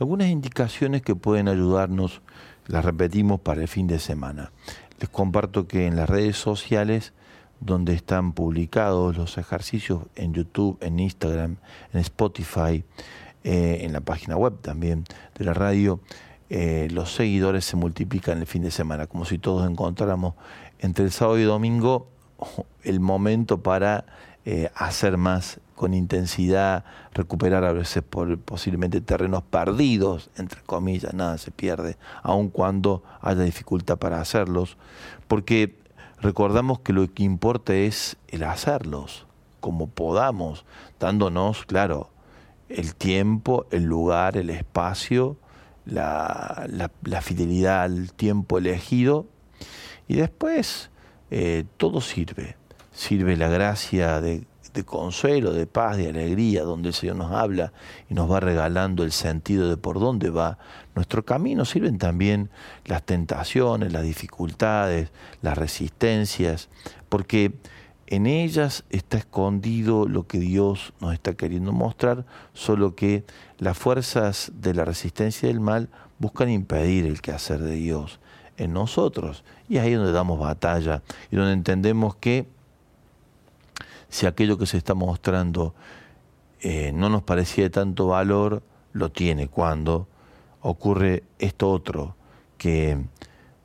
Algunas 0.00 0.28
indicaciones 0.28 1.02
que 1.02 1.14
pueden 1.14 1.48
ayudarnos, 1.48 2.22
las 2.66 2.84
repetimos 2.84 3.40
para 3.40 3.62
el 3.62 3.68
fin 3.68 3.86
de 3.86 3.98
semana. 3.98 4.52
Les 4.98 5.08
comparto 5.08 5.66
que 5.66 5.86
en 5.86 5.96
las 5.96 6.10
redes 6.10 6.36
sociales 6.36 7.12
donde 7.60 7.94
están 7.94 8.32
publicados 8.32 9.16
los 9.16 9.38
ejercicios 9.38 10.02
en 10.16 10.32
YouTube, 10.32 10.78
en 10.80 10.98
Instagram, 10.98 11.56
en 11.92 12.00
Spotify, 12.00 12.84
eh, 13.44 13.78
en 13.82 13.92
la 13.92 14.00
página 14.00 14.36
web 14.36 14.60
también 14.60 15.04
de 15.38 15.44
la 15.44 15.54
radio, 15.54 16.00
eh, 16.50 16.88
los 16.90 17.14
seguidores 17.14 17.64
se 17.64 17.76
multiplican 17.76 18.38
el 18.38 18.46
fin 18.46 18.62
de 18.62 18.70
semana, 18.70 19.06
como 19.06 19.24
si 19.24 19.38
todos 19.38 19.70
encontráramos 19.70 20.34
entre 20.80 21.04
el 21.04 21.12
sábado 21.12 21.38
y 21.38 21.44
domingo 21.44 22.08
el 22.82 23.00
momento 23.00 23.62
para 23.62 24.04
eh, 24.44 24.70
hacer 24.74 25.16
más 25.16 25.60
con 25.74 25.94
intensidad, 25.94 26.84
recuperar 27.14 27.64
a 27.64 27.72
veces 27.72 28.02
por, 28.02 28.38
posiblemente 28.38 29.00
terrenos 29.00 29.42
perdidos, 29.42 30.30
entre 30.36 30.60
comillas, 30.62 31.14
nada 31.14 31.38
se 31.38 31.50
pierde, 31.50 31.96
aun 32.22 32.50
cuando 32.50 33.02
haya 33.20 33.42
dificultad 33.42 33.96
para 33.96 34.20
hacerlos, 34.20 34.76
porque 35.28 35.79
recordamos 36.20 36.80
que 36.80 36.92
lo 36.92 37.12
que 37.12 37.22
importa 37.22 37.74
es 37.74 38.16
el 38.28 38.44
hacerlos, 38.44 39.26
como 39.60 39.88
podamos, 39.88 40.64
dándonos, 40.98 41.66
claro, 41.66 42.10
el 42.68 42.94
tiempo, 42.94 43.66
el 43.70 43.84
lugar, 43.84 44.36
el 44.36 44.50
espacio, 44.50 45.36
la, 45.84 46.90
fidelidad 47.22 47.82
al 47.82 48.12
tiempo 48.12 48.58
elegido, 48.58 49.26
y 50.08 50.16
después 50.16 50.90
eh, 51.30 51.64
todo 51.76 52.00
sirve. 52.00 52.56
Sirve 52.92 53.36
la 53.36 53.48
gracia 53.48 54.20
de, 54.20 54.46
de 54.72 54.84
consuelo, 54.84 55.52
de 55.52 55.66
paz, 55.66 55.96
de 55.96 56.08
alegría, 56.08 56.62
donde 56.62 56.88
el 56.88 56.94
Señor 56.94 57.16
nos 57.16 57.32
habla 57.32 57.72
y 58.08 58.14
nos 58.14 58.30
va 58.30 58.40
regalando 58.40 59.04
el 59.04 59.12
sentido 59.12 59.68
de 59.68 59.76
por 59.76 59.98
dónde 60.00 60.30
va 60.30 60.58
nuestro 60.94 61.24
camino. 61.24 61.64
Sirven 61.64 61.98
también 61.98 62.50
las 62.84 63.02
tentaciones, 63.02 63.92
las 63.92 64.02
dificultades, 64.02 65.10
las 65.42 65.56
resistencias, 65.58 66.68
porque 67.08 67.52
en 68.06 68.26
ellas 68.26 68.84
está 68.90 69.18
escondido 69.18 70.08
lo 70.08 70.26
que 70.26 70.38
Dios 70.38 70.92
nos 71.00 71.12
está 71.14 71.34
queriendo 71.34 71.72
mostrar, 71.72 72.26
solo 72.52 72.96
que 72.96 73.24
las 73.58 73.78
fuerzas 73.78 74.50
de 74.54 74.74
la 74.74 74.84
resistencia 74.84 75.48
del 75.48 75.60
mal 75.60 75.88
buscan 76.18 76.50
impedir 76.50 77.06
el 77.06 77.20
quehacer 77.20 77.60
de 77.60 77.76
Dios 77.76 78.18
en 78.56 78.72
nosotros. 78.72 79.44
Y 79.68 79.78
ahí 79.78 79.92
es 79.92 79.98
donde 79.98 80.12
damos 80.12 80.38
batalla 80.38 81.02
y 81.30 81.36
donde 81.36 81.52
entendemos 81.52 82.16
que 82.16 82.46
si 84.10 84.26
aquello 84.26 84.58
que 84.58 84.66
se 84.66 84.76
está 84.76 84.94
mostrando 84.94 85.74
eh, 86.60 86.92
no 86.92 87.08
nos 87.08 87.22
parecía 87.22 87.64
de 87.64 87.70
tanto 87.70 88.08
valor, 88.08 88.62
lo 88.92 89.10
tiene 89.10 89.48
cuando 89.48 90.08
ocurre 90.60 91.24
esto 91.38 91.70
otro, 91.70 92.16
que 92.58 92.98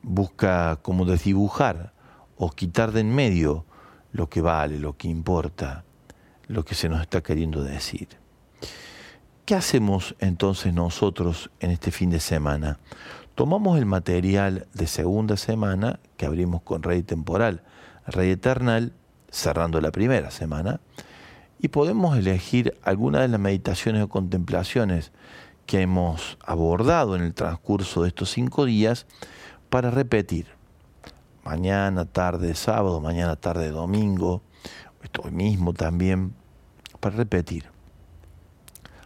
busca 0.02 0.76
como 0.76 1.04
desdibujar 1.04 1.92
o 2.36 2.50
quitar 2.50 2.92
de 2.92 3.00
en 3.00 3.14
medio 3.14 3.66
lo 4.12 4.28
que 4.28 4.40
vale, 4.40 4.78
lo 4.78 4.96
que 4.96 5.08
importa, 5.08 5.84
lo 6.46 6.64
que 6.64 6.74
se 6.74 6.88
nos 6.88 7.02
está 7.02 7.22
queriendo 7.22 7.62
decir. 7.62 8.08
¿Qué 9.44 9.54
hacemos 9.54 10.16
entonces 10.18 10.72
nosotros 10.72 11.50
en 11.60 11.70
este 11.70 11.90
fin 11.90 12.10
de 12.10 12.20
semana? 12.20 12.78
Tomamos 13.34 13.78
el 13.78 13.84
material 13.84 14.66
de 14.72 14.86
segunda 14.86 15.36
semana 15.36 16.00
que 16.16 16.24
abrimos 16.24 16.62
con 16.62 16.82
Rey 16.82 17.02
Temporal, 17.02 17.62
Rey 18.06 18.30
Eternal, 18.30 18.92
cerrando 19.30 19.80
la 19.80 19.92
primera 19.92 20.30
semana, 20.30 20.80
y 21.58 21.68
podemos 21.68 22.16
elegir 22.16 22.76
alguna 22.82 23.20
de 23.20 23.28
las 23.28 23.40
meditaciones 23.40 24.02
o 24.02 24.08
contemplaciones 24.08 25.12
que 25.66 25.80
hemos 25.80 26.38
abordado 26.44 27.16
en 27.16 27.22
el 27.22 27.34
transcurso 27.34 28.02
de 28.02 28.08
estos 28.08 28.30
cinco 28.30 28.64
días 28.64 29.06
para 29.68 29.90
repetir. 29.90 30.46
Mañana, 31.44 32.04
tarde, 32.04 32.54
sábado, 32.54 33.00
mañana, 33.00 33.36
tarde, 33.36 33.70
domingo, 33.70 34.42
hoy 35.22 35.30
mismo 35.30 35.72
también, 35.72 36.34
para 37.00 37.16
repetir. 37.16 37.66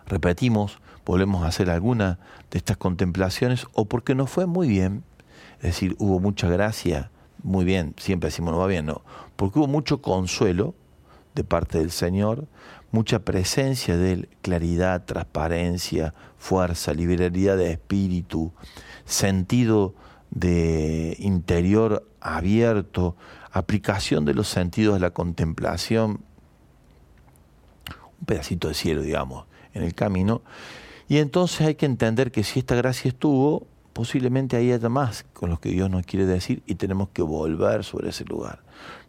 Repetimos, 0.07 0.79
volvemos 1.05 1.43
a 1.45 1.49
hacer 1.49 1.71
alguna 1.71 2.18
de 2.51 2.59
estas 2.59 2.77
contemplaciones 2.77 3.66
o 3.75 3.85
porque 3.85 4.14
nos 4.14 4.31
fue 4.31 4.47
muy 4.47 4.68
bien, 4.68 5.05
es 5.57 5.62
decir, 5.62 5.97
hubo 5.99 6.21
mucha 6.21 6.49
gracia, 6.49 7.11
muy 7.43 7.64
bien, 7.64 7.95
siempre 7.99 8.28
decimos 8.28 8.53
no 8.53 8.59
va 8.59 8.66
bien, 8.66 8.86
no, 8.86 9.03
porque 9.36 9.59
hubo 9.59 9.66
mucho 9.66 10.03
consuelo 10.03 10.74
de 11.34 11.45
parte 11.45 11.78
del 11.78 11.91
Señor, 11.91 12.47
mucha 12.91 13.20
presencia 13.20 13.97
de 13.97 14.12
Él, 14.12 14.28
claridad, 14.43 15.05
transparencia, 15.05 16.14
fuerza, 16.38 16.93
liberalidad 16.93 17.57
de 17.57 17.72
espíritu, 17.72 18.53
sentido 19.05 19.95
de 20.30 21.16
interior 21.18 22.09
abierto, 22.20 23.16
aplicación 23.53 24.24
de 24.24 24.34
los 24.34 24.49
sentidos 24.49 24.95
de 24.95 25.01
la 25.01 25.11
contemplación, 25.11 26.20
un 28.20 28.26
pedacito 28.26 28.68
de 28.68 28.74
cielo, 28.74 29.03
digamos, 29.03 29.47
en 29.72 29.82
el 29.82 29.95
camino. 29.95 30.43
Y 31.09 31.18
entonces 31.18 31.62
hay 31.62 31.74
que 31.74 31.86
entender 31.86 32.30
que 32.30 32.45
si 32.45 32.61
esta 32.61 32.74
gracia 32.74 33.09
estuvo, 33.09 33.66
posiblemente 33.93 34.57
hay 34.57 34.72
haya 34.72 34.88
más 34.88 35.24
con 35.32 35.51
lo 35.51 35.61
que 35.61 35.70
Dios 35.70 35.91
nos 35.91 36.05
quiere 36.07 36.26
decir 36.26 36.62
y 36.66 36.76
tenemos 36.76 37.09
que 37.11 37.22
volver 37.22 37.84
sobre 37.84 38.11
ese 38.11 38.24
lugar. 38.24 38.61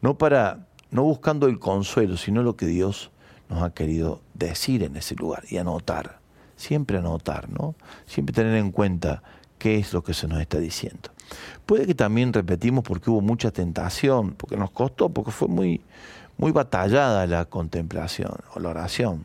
No 0.01 0.17
para, 0.17 0.67
no 0.89 1.03
buscando 1.03 1.47
el 1.47 1.59
consuelo, 1.59 2.17
sino 2.17 2.43
lo 2.43 2.55
que 2.55 2.65
Dios 2.65 3.11
nos 3.49 3.63
ha 3.63 3.73
querido 3.73 4.21
decir 4.34 4.84
en 4.84 4.95
ese 4.95 5.15
lugar 5.15 5.43
y 5.49 5.57
anotar. 5.57 6.19
Siempre 6.55 6.97
anotar, 6.97 7.49
¿no? 7.49 7.75
Siempre 8.05 8.34
tener 8.34 8.55
en 8.55 8.71
cuenta 8.71 9.23
qué 9.57 9.77
es 9.77 9.93
lo 9.93 10.03
que 10.03 10.13
se 10.13 10.27
nos 10.27 10.39
está 10.39 10.57
diciendo. 10.59 11.09
Puede 11.65 11.86
que 11.86 11.95
también 11.95 12.34
repetimos 12.34 12.84
porque 12.84 13.09
hubo 13.09 13.21
mucha 13.21 13.51
tentación, 13.51 14.34
porque 14.34 14.57
nos 14.57 14.71
costó, 14.71 15.09
porque 15.09 15.32
fue 15.32 15.47
muy, 15.47 15.82
muy 16.38 16.51
batallada 16.51 17.27
la 17.27 17.45
contemplación 17.45 18.34
o 18.55 18.59
la 18.59 18.69
oración. 18.69 19.23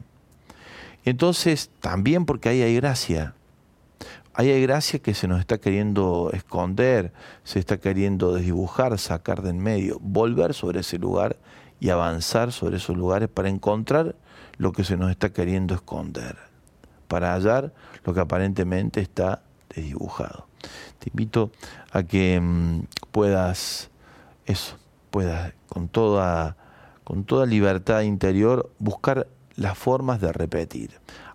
Entonces, 1.05 1.71
también 1.81 2.27
porque 2.27 2.49
ahí 2.49 2.63
hay 2.63 2.75
gracia, 2.75 3.36
Hay 4.39 4.61
gracia 4.61 4.99
que 4.99 5.15
se 5.15 5.29
nos 5.29 5.41
está 5.41 5.57
queriendo 5.57 6.31
esconder, 6.35 7.11
se 7.43 7.59
está 7.59 7.79
queriendo 7.79 8.35
desdibujar, 8.35 8.99
sacar 8.99 9.41
de 9.41 9.49
en 9.49 9.59
medio, 9.59 9.97
volver 10.03 10.53
sobre 10.53 10.81
ese 10.81 10.99
lugar 10.99 11.39
y 11.81 11.89
avanzar 11.89 12.53
sobre 12.53 12.77
esos 12.77 12.99
lugares 12.99 13.31
para 13.31 13.49
encontrar 13.49 14.15
lo 14.59 14.73
que 14.73 14.85
se 14.85 14.99
nos 14.99 15.11
está 15.11 15.31
queriendo 15.31 15.75
esconder, 15.75 16.37
para 17.09 17.33
hallar 17.33 17.73
lo 18.05 18.13
que 18.13 18.21
aparentemente 18.21 19.01
está 19.01 19.41
desdibujado. 19.75 20.47
Te 20.99 21.09
invito 21.09 21.51
a 21.91 22.03
que 22.03 22.39
mm, 22.39 22.81
puedas 23.13 23.89
eso, 24.45 24.77
puedas 25.11 25.55
con 25.67 25.89
toda 25.89 26.59
con 27.05 27.25
toda 27.25 27.47
libertad 27.47 28.03
interior 28.03 28.71
buscar 28.81 29.29
las 29.55 29.79
formas 29.79 30.21
de 30.21 30.31
repetir 30.33 30.91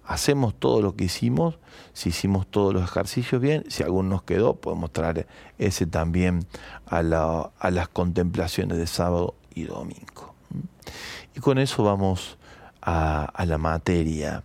hacemos 0.06 0.56
todo 0.56 0.82
lo 0.82 0.96
que 0.96 1.06
hicimos, 1.06 1.58
si 1.94 2.10
hicimos 2.10 2.48
todos 2.48 2.74
los 2.74 2.84
ejercicios 2.84 3.42
bien, 3.42 3.64
si 3.70 3.84
alguno 3.84 4.10
nos 4.10 4.24
quedó, 4.24 4.56
podemos 4.56 4.92
traer 4.92 5.28
ese 5.58 5.86
también 5.86 6.46
a, 6.86 7.02
las 7.04 7.88
contemplaciones 7.90 8.78
de 8.78 8.88
sábado 8.88 9.36
y 9.54 9.64
domingo. 9.64 10.36
Y 11.36 11.40
con 11.40 11.58
eso 11.58 11.84
vamos 11.84 12.38
a, 12.82 13.26
a 13.26 13.46
la 13.46 13.58
materia 13.58 14.44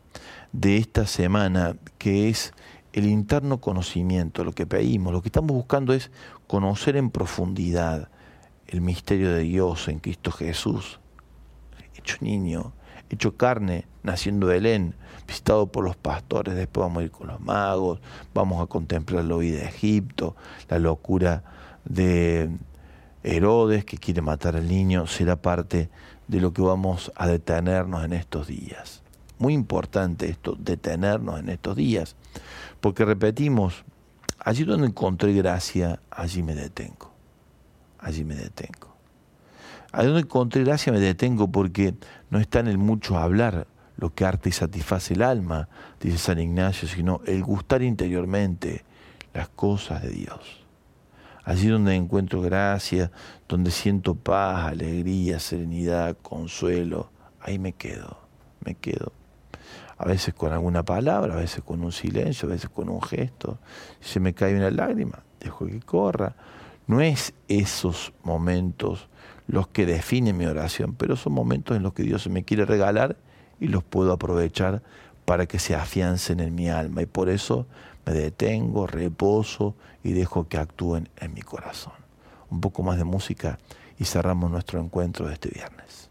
de 0.52 0.76
esta 0.76 1.06
semana, 1.06 1.76
que 1.98 2.28
es 2.28 2.52
el 2.92 3.06
interno 3.06 3.58
conocimiento, 3.58 4.44
lo 4.44 4.52
que 4.52 4.66
pedimos, 4.66 5.12
lo 5.12 5.20
que 5.20 5.28
estamos 5.28 5.52
buscando 5.52 5.92
es 5.92 6.10
conocer 6.46 6.96
en 6.96 7.10
profundidad 7.10 8.08
el 8.68 8.80
misterio 8.80 9.32
de 9.32 9.40
Dios 9.40 9.88
en 9.88 9.98
Cristo 9.98 10.30
Jesús, 10.30 10.98
hecho 11.94 12.16
niño, 12.20 12.72
hecho 13.10 13.36
carne, 13.36 13.86
naciendo 14.02 14.46
de 14.46 14.54
Belén, 14.54 14.94
visitado 15.26 15.66
por 15.66 15.84
los 15.84 15.96
pastores, 15.96 16.54
después 16.54 16.86
vamos 16.86 17.02
a 17.02 17.04
ir 17.04 17.10
con 17.10 17.26
los 17.26 17.40
magos, 17.40 18.00
vamos 18.32 18.62
a 18.62 18.66
contemplar 18.66 19.24
la 19.24 19.36
vida 19.36 19.58
de 19.58 19.66
Egipto, 19.66 20.36
la 20.68 20.78
locura 20.78 21.42
de 21.84 22.50
Herodes 23.22 23.84
que 23.84 23.98
quiere 23.98 24.22
matar 24.22 24.56
al 24.56 24.68
niño, 24.68 25.06
será 25.06 25.36
parte 25.36 25.90
de 26.28 26.40
lo 26.40 26.52
que 26.52 26.62
vamos 26.62 27.12
a 27.16 27.26
detenernos 27.26 28.04
en 28.04 28.12
estos 28.12 28.46
días. 28.46 29.02
Muy 29.38 29.52
importante 29.52 30.28
esto, 30.28 30.56
detenernos 30.58 31.40
en 31.40 31.50
estos 31.50 31.76
días, 31.76 32.16
porque 32.80 33.04
repetimos, 33.04 33.84
allí 34.38 34.64
donde 34.64 34.86
encontré 34.86 35.32
gracia, 35.34 36.00
allí 36.10 36.42
me 36.42 36.54
detengo, 36.54 37.10
allí 37.98 38.24
me 38.24 38.34
detengo. 38.34 38.94
Allí 39.92 40.06
donde 40.06 40.22
encontré 40.22 40.64
gracia 40.64 40.92
me 40.92 41.00
detengo 41.00 41.48
porque 41.48 41.94
no 42.30 42.38
está 42.38 42.60
en 42.60 42.68
el 42.68 42.78
mucho 42.78 43.18
hablar, 43.18 43.66
lo 43.96 44.14
que 44.14 44.24
arte 44.24 44.50
y 44.50 44.52
satisface 44.52 45.14
el 45.14 45.22
alma, 45.22 45.68
dice 46.00 46.18
San 46.18 46.38
Ignacio, 46.38 46.86
sino 46.88 47.20
el 47.26 47.42
gustar 47.42 47.82
interiormente 47.82 48.84
las 49.32 49.48
cosas 49.48 50.02
de 50.02 50.10
Dios. 50.10 50.64
Allí 51.44 51.68
donde 51.68 51.94
encuentro 51.94 52.40
gracia, 52.40 53.10
donde 53.48 53.70
siento 53.70 54.14
paz, 54.14 54.66
alegría, 54.66 55.38
serenidad, 55.38 56.16
consuelo, 56.20 57.10
ahí 57.40 57.58
me 57.58 57.72
quedo, 57.72 58.18
me 58.64 58.74
quedo. 58.74 59.12
a 59.98 60.04
veces 60.04 60.34
con 60.34 60.52
alguna 60.52 60.82
palabra, 60.82 61.34
a 61.34 61.36
veces 61.38 61.62
con 61.62 61.82
un 61.82 61.92
silencio, 61.92 62.48
a 62.48 62.52
veces 62.52 62.68
con 62.68 62.90
un 62.90 63.00
gesto. 63.00 63.58
Si 64.00 64.14
se 64.14 64.20
me 64.20 64.34
cae 64.34 64.54
una 64.54 64.70
lágrima, 64.70 65.22
dejo 65.40 65.66
que 65.66 65.80
corra. 65.80 66.34
No 66.86 67.00
es 67.00 67.32
esos 67.48 68.12
momentos 68.22 69.08
los 69.46 69.68
que 69.68 69.86
definen 69.86 70.36
mi 70.36 70.44
oración, 70.44 70.94
pero 70.94 71.16
son 71.16 71.32
momentos 71.32 71.76
en 71.76 71.82
los 71.82 71.94
que 71.94 72.02
Dios 72.02 72.28
me 72.28 72.44
quiere 72.44 72.66
regalar 72.66 73.16
y 73.60 73.68
los 73.68 73.84
puedo 73.84 74.12
aprovechar 74.12 74.82
para 75.24 75.46
que 75.46 75.58
se 75.58 75.74
afiancen 75.74 76.40
en 76.40 76.54
mi 76.54 76.68
alma. 76.68 77.02
Y 77.02 77.06
por 77.06 77.28
eso 77.28 77.66
me 78.04 78.12
detengo, 78.12 78.86
reposo 78.86 79.74
y 80.02 80.12
dejo 80.12 80.48
que 80.48 80.58
actúen 80.58 81.08
en 81.18 81.34
mi 81.34 81.42
corazón. 81.42 81.94
Un 82.50 82.60
poco 82.60 82.82
más 82.82 82.96
de 82.98 83.04
música 83.04 83.58
y 83.98 84.04
cerramos 84.04 84.50
nuestro 84.50 84.80
encuentro 84.80 85.26
de 85.26 85.34
este 85.34 85.48
viernes. 85.48 86.10